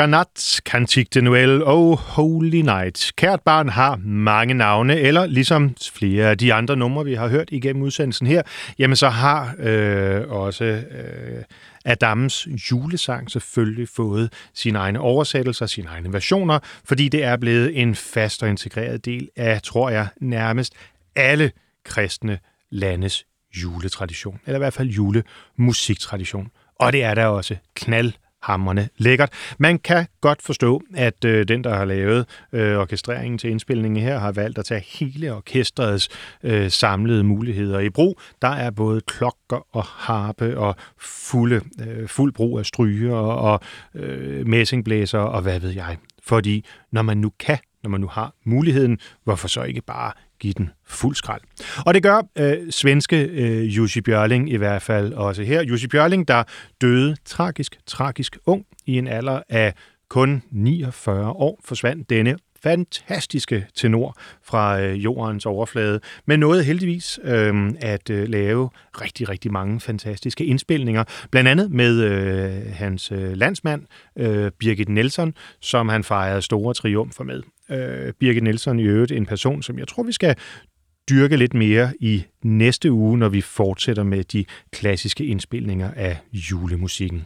O 0.00 0.24
Cantique 0.64 1.08
de 1.14 1.20
Noël 1.20 1.62
og 1.64 1.98
Holy 1.98 2.60
Night. 2.60 3.12
Kært 3.16 3.40
barn 3.40 3.68
har 3.68 3.96
mange 4.04 4.54
navne, 4.54 4.96
eller 4.96 5.26
ligesom 5.26 5.76
flere 5.92 6.30
af 6.30 6.38
de 6.38 6.54
andre 6.54 6.76
numre, 6.76 7.04
vi 7.04 7.14
har 7.14 7.28
hørt 7.28 7.48
igennem 7.52 7.82
udsendelsen 7.82 8.26
her, 8.26 8.42
jamen 8.78 8.96
så 8.96 9.08
har 9.08 9.54
øh, 9.58 10.28
også 10.28 10.64
øh, 10.64 11.42
Adams 11.84 12.48
julesang 12.70 13.30
selvfølgelig 13.30 13.88
fået 13.88 14.32
sine 14.54 14.78
egne 14.78 15.00
oversættelser, 15.00 15.66
sine 15.66 15.88
egne 15.88 16.12
versioner, 16.12 16.58
fordi 16.84 17.08
det 17.08 17.24
er 17.24 17.36
blevet 17.36 17.80
en 17.80 17.94
fast 17.94 18.42
og 18.42 18.48
integreret 18.48 19.04
del 19.04 19.28
af, 19.36 19.62
tror 19.62 19.90
jeg, 19.90 20.08
nærmest 20.20 20.74
alle 21.16 21.52
kristne 21.84 22.38
landes 22.70 23.26
juletradition, 23.56 24.40
eller 24.46 24.58
i 24.58 24.62
hvert 24.62 24.74
fald 24.74 24.88
julemusiktradition. 24.88 26.50
Og 26.80 26.92
det 26.92 27.04
er 27.04 27.14
der 27.14 27.26
også 27.26 27.56
knald 27.74 28.12
hammerne 28.48 28.88
lækkert. 28.96 29.32
Man 29.58 29.78
kan 29.78 30.06
godt 30.20 30.42
forstå, 30.42 30.82
at 30.94 31.24
øh, 31.24 31.48
den, 31.48 31.64
der 31.64 31.74
har 31.74 31.84
lavet 31.84 32.26
øh, 32.52 32.78
orkestreringen 32.78 33.38
til 33.38 33.50
indspilningen 33.50 34.02
her, 34.02 34.18
har 34.18 34.32
valgt 34.32 34.58
at 34.58 34.64
tage 34.64 34.84
hele 34.98 35.34
orkestrets 35.34 36.08
øh, 36.42 36.70
samlede 36.70 37.24
muligheder 37.24 37.78
i 37.78 37.90
brug. 37.90 38.20
Der 38.42 38.48
er 38.48 38.70
både 38.70 39.00
klokker 39.00 39.66
og 39.72 39.84
harpe 39.84 40.58
og 40.58 40.76
fulde, 40.98 41.60
øh, 41.86 42.08
fuld 42.08 42.32
brug 42.32 42.58
af 42.58 42.66
stryger 42.66 43.16
og 43.16 43.60
øh, 43.94 44.46
messingblæser 44.46 45.18
og 45.18 45.42
hvad 45.42 45.60
ved 45.60 45.70
jeg. 45.70 45.96
Fordi 46.22 46.64
når 46.92 47.02
man 47.02 47.18
nu 47.18 47.32
kan, 47.38 47.58
når 47.82 47.90
man 47.90 48.00
nu 48.00 48.06
har 48.06 48.34
muligheden, 48.44 48.98
hvorfor 49.24 49.48
så 49.48 49.62
ikke 49.62 49.82
bare 49.82 50.12
give 50.40 50.52
den 50.52 50.70
fuld 50.86 51.16
skrald. 51.16 51.40
Og 51.86 51.94
det 51.94 52.02
gør 52.02 52.22
øh, 52.38 52.70
svenske 52.70 53.22
øh, 53.24 53.76
Jussi 53.76 54.00
Björling 54.00 54.52
i 54.52 54.56
hvert 54.56 54.82
fald 54.82 55.12
også 55.12 55.42
her. 55.42 55.62
Jussi 55.62 55.86
Björling, 55.86 56.24
der 56.28 56.42
døde 56.80 57.16
tragisk, 57.24 57.78
tragisk 57.86 58.38
ung 58.46 58.66
i 58.86 58.98
en 58.98 59.08
alder 59.08 59.42
af 59.48 59.74
kun 60.08 60.42
49 60.50 61.30
år, 61.30 61.60
forsvandt 61.64 62.10
denne 62.10 62.36
fantastiske 62.62 63.66
tenor 63.74 64.16
fra 64.42 64.80
øh, 64.80 65.04
jordens 65.04 65.46
overflade, 65.46 66.00
men 66.26 66.40
nåede 66.40 66.64
heldigvis 66.64 67.20
øh, 67.24 67.72
at 67.80 68.10
øh, 68.10 68.28
lave 68.28 68.70
rigtig, 69.00 69.28
rigtig 69.28 69.52
mange 69.52 69.80
fantastiske 69.80 70.44
indspilninger, 70.44 71.04
blandt 71.30 71.48
andet 71.48 71.70
med 71.70 72.02
øh, 72.02 72.72
hans 72.74 73.12
øh, 73.12 73.32
landsmand, 73.32 73.82
øh, 74.16 74.50
Birgit 74.58 74.88
Nelson, 74.88 75.34
som 75.60 75.88
han 75.88 76.04
fejrede 76.04 76.42
store 76.42 76.74
triumfer 76.74 77.24
med. 77.24 77.42
Øh, 77.70 78.12
Birgit 78.20 78.42
Nelson 78.42 78.78
i 78.78 78.82
øvrigt 78.82 79.12
en 79.12 79.26
person, 79.26 79.62
som 79.62 79.78
jeg 79.78 79.88
tror, 79.88 80.02
vi 80.02 80.12
skal 80.12 80.36
dyrke 81.10 81.36
lidt 81.36 81.54
mere 81.54 81.92
i 82.00 82.24
næste 82.44 82.92
uge, 82.92 83.18
når 83.18 83.28
vi 83.28 83.40
fortsætter 83.40 84.02
med 84.02 84.24
de 84.24 84.44
klassiske 84.72 85.24
indspilninger 85.24 85.90
af 85.96 86.18
julemusikken. 86.32 87.24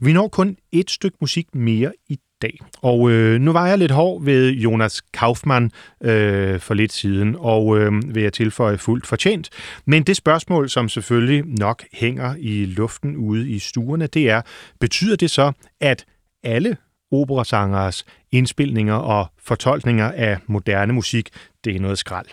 Vi 0.00 0.12
når 0.12 0.28
kun 0.28 0.56
et 0.72 0.90
stykke 0.90 1.16
musik 1.20 1.54
mere 1.54 1.92
i 2.08 2.18
dag. 2.42 2.58
Og 2.82 3.10
øh, 3.10 3.40
nu 3.40 3.52
var 3.52 3.66
jeg 3.66 3.78
lidt 3.78 3.90
hård 3.90 4.24
ved 4.24 4.50
Jonas 4.50 5.00
Kaufmann 5.00 5.70
øh, 6.02 6.60
for 6.60 6.74
lidt 6.74 6.92
siden, 6.92 7.36
og 7.38 7.78
øh, 7.78 8.14
vil 8.14 8.22
jeg 8.22 8.32
tilføje 8.32 8.78
fuldt 8.78 9.06
fortjent. 9.06 9.50
Men 9.86 10.02
det 10.02 10.16
spørgsmål, 10.16 10.68
som 10.68 10.88
selvfølgelig 10.88 11.44
nok 11.46 11.84
hænger 11.92 12.34
i 12.38 12.64
luften 12.64 13.16
ude 13.16 13.50
i 13.50 13.58
stuerne, 13.58 14.06
det 14.06 14.30
er, 14.30 14.42
betyder 14.80 15.16
det 15.16 15.30
så, 15.30 15.52
at 15.80 16.04
alle 16.42 16.76
operasangeres 17.10 18.04
indspilninger 18.32 18.94
og 18.94 19.26
fortolkninger 19.38 20.12
af 20.12 20.38
moderne 20.46 20.92
musik, 20.92 21.28
det 21.64 21.76
er 21.76 21.80
noget 21.80 21.98
skrald? 21.98 22.26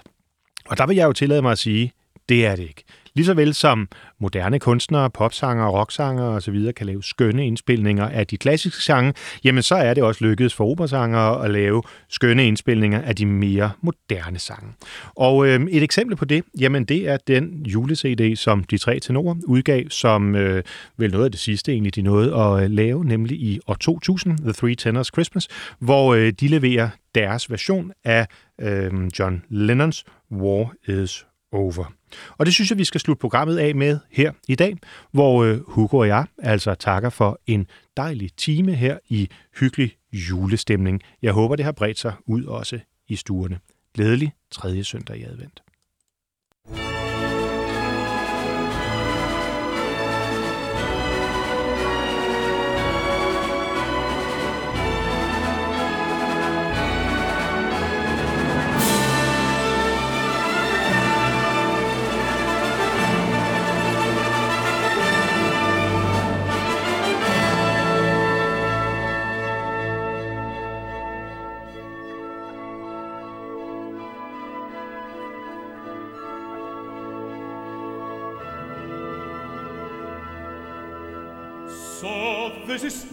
Og 0.65 0.77
der 0.77 0.87
vil 0.87 0.95
jeg 0.95 1.05
jo 1.05 1.13
tillade 1.13 1.41
mig 1.41 1.51
at 1.51 1.57
sige, 1.57 1.91
det 2.29 2.45
er 2.45 2.55
det 2.55 2.63
ikke. 2.63 2.83
Ligeså 3.17 3.33
vel 3.33 3.53
som 3.53 3.87
moderne 4.19 4.59
kunstnere, 4.59 5.09
popsanger, 5.09 5.67
rocksanger 5.67 6.23
osv. 6.23 6.73
kan 6.73 6.85
lave 6.85 7.03
skønne 7.03 7.47
indspilninger 7.47 8.09
af 8.09 8.27
de 8.27 8.37
klassiske 8.37 8.83
sange, 8.83 9.13
jamen 9.43 9.63
så 9.63 9.75
er 9.75 9.93
det 9.93 10.03
også 10.03 10.25
lykkedes 10.25 10.53
for 10.53 10.65
operasangere 10.65 11.45
at 11.45 11.51
lave 11.51 11.83
skønne 12.09 12.47
indspilninger 12.47 13.01
af 13.01 13.15
de 13.15 13.25
mere 13.25 13.71
moderne 13.81 14.39
sange. 14.39 14.73
Og 15.15 15.47
øh, 15.47 15.67
et 15.69 15.83
eksempel 15.83 16.15
på 16.15 16.25
det, 16.25 16.43
jamen 16.59 16.85
det 16.85 17.09
er 17.09 17.17
den 17.27 17.65
jule-CD, 17.65 18.35
som 18.35 18.63
de 18.63 18.77
tre 18.77 18.99
tenorer 18.99 19.35
udgav, 19.47 19.83
som 19.89 20.35
øh, 20.35 20.63
vel 20.97 21.11
noget 21.11 21.25
af 21.25 21.31
det 21.31 21.39
sidste 21.39 21.71
egentlig 21.71 21.95
de 21.95 22.01
nåede 22.01 22.35
at 22.35 22.63
øh, 22.63 22.69
lave, 22.69 23.05
nemlig 23.05 23.39
i 23.39 23.59
år 23.67 23.73
2000, 23.73 24.37
The 24.37 24.53
Three 24.53 24.75
Tenors 24.75 25.07
Christmas, 25.07 25.47
hvor 25.79 26.13
øh, 26.13 26.31
de 26.39 26.47
leverer 26.47 26.89
deres 27.15 27.51
version 27.51 27.91
af 28.03 28.27
øh, 28.61 28.91
John 29.19 29.43
Lennons 29.49 30.05
War 30.31 30.73
is 30.87 31.25
Over. 31.51 31.96
Og 32.37 32.45
det 32.45 32.53
synes 32.53 32.69
jeg, 32.69 32.77
vi 32.77 32.83
skal 32.83 33.01
slutte 33.01 33.19
programmet 33.19 33.57
af 33.57 33.75
med 33.75 33.99
her 34.11 34.31
i 34.47 34.55
dag, 34.55 34.77
hvor 35.11 35.43
øh, 35.43 35.59
Hugo 35.67 35.97
og 35.97 36.07
jeg 36.07 36.25
altså 36.37 36.75
takker 36.75 37.09
for 37.09 37.39
en 37.47 37.67
dejlig 37.97 38.29
time 38.37 38.73
her 38.73 38.97
i 39.09 39.29
hyggelig 39.59 39.91
julestemning. 40.13 41.01
Jeg 41.21 41.33
håber, 41.33 41.55
det 41.55 41.65
har 41.65 41.71
bredt 41.71 41.99
sig 41.99 42.13
ud 42.25 42.43
også 42.43 42.79
i 43.07 43.15
stuerne. 43.15 43.59
Glædelig 43.93 44.33
tredje 44.51 44.83
søndag 44.83 45.17
i 45.17 45.23
advent. 45.23 45.61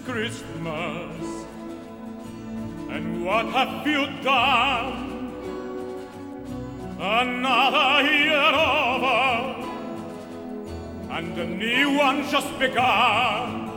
Christmas. 0.04 1.44
And 2.90 3.24
what 3.24 3.46
have 3.46 3.86
you 3.86 4.06
done? 4.22 5.12
Another 6.98 8.08
year 8.08 8.54
over, 8.54 9.20
and 11.10 11.38
a 11.38 11.46
new 11.46 11.98
one 11.98 12.28
just 12.30 12.58
begun. 12.58 13.70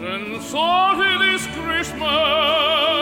And 0.00 0.42
so 0.42 1.00
it 1.00 1.34
is 1.34 1.46
Christmas. 1.56 3.01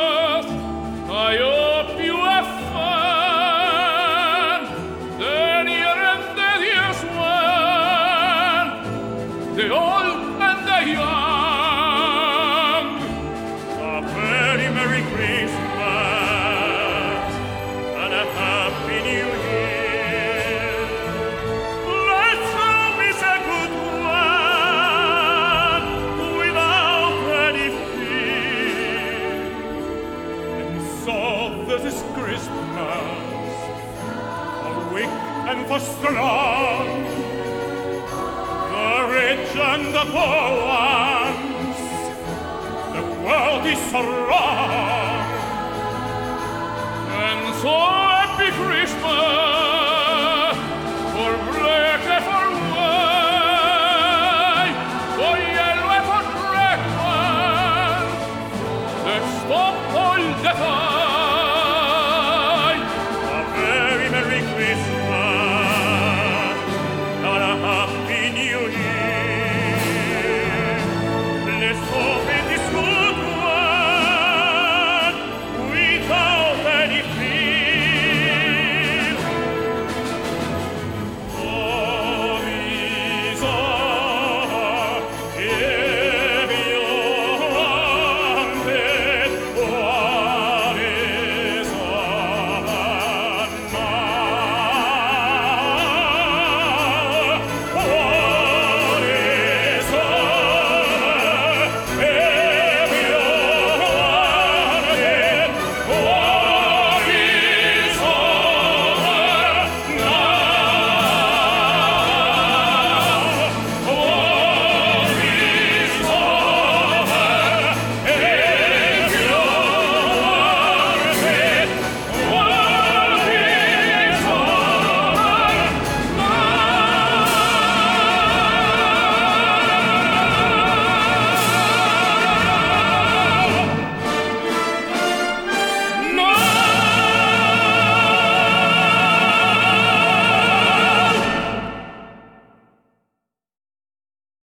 nostro 36.03 36.15
land, 36.15 37.07
the 38.73 39.13
rich 39.13 39.57
and 39.57 39.95
the 39.95 40.05
poor 40.05 40.51
ones, 40.67 41.79
the 42.95 43.03
world 43.25 43.67
is 43.67 43.79
so 43.91 44.01
wrong, 44.01 45.31
and 47.11 47.55
so 47.61 47.69
happy 47.69 48.51
Christmas. 48.53 49.40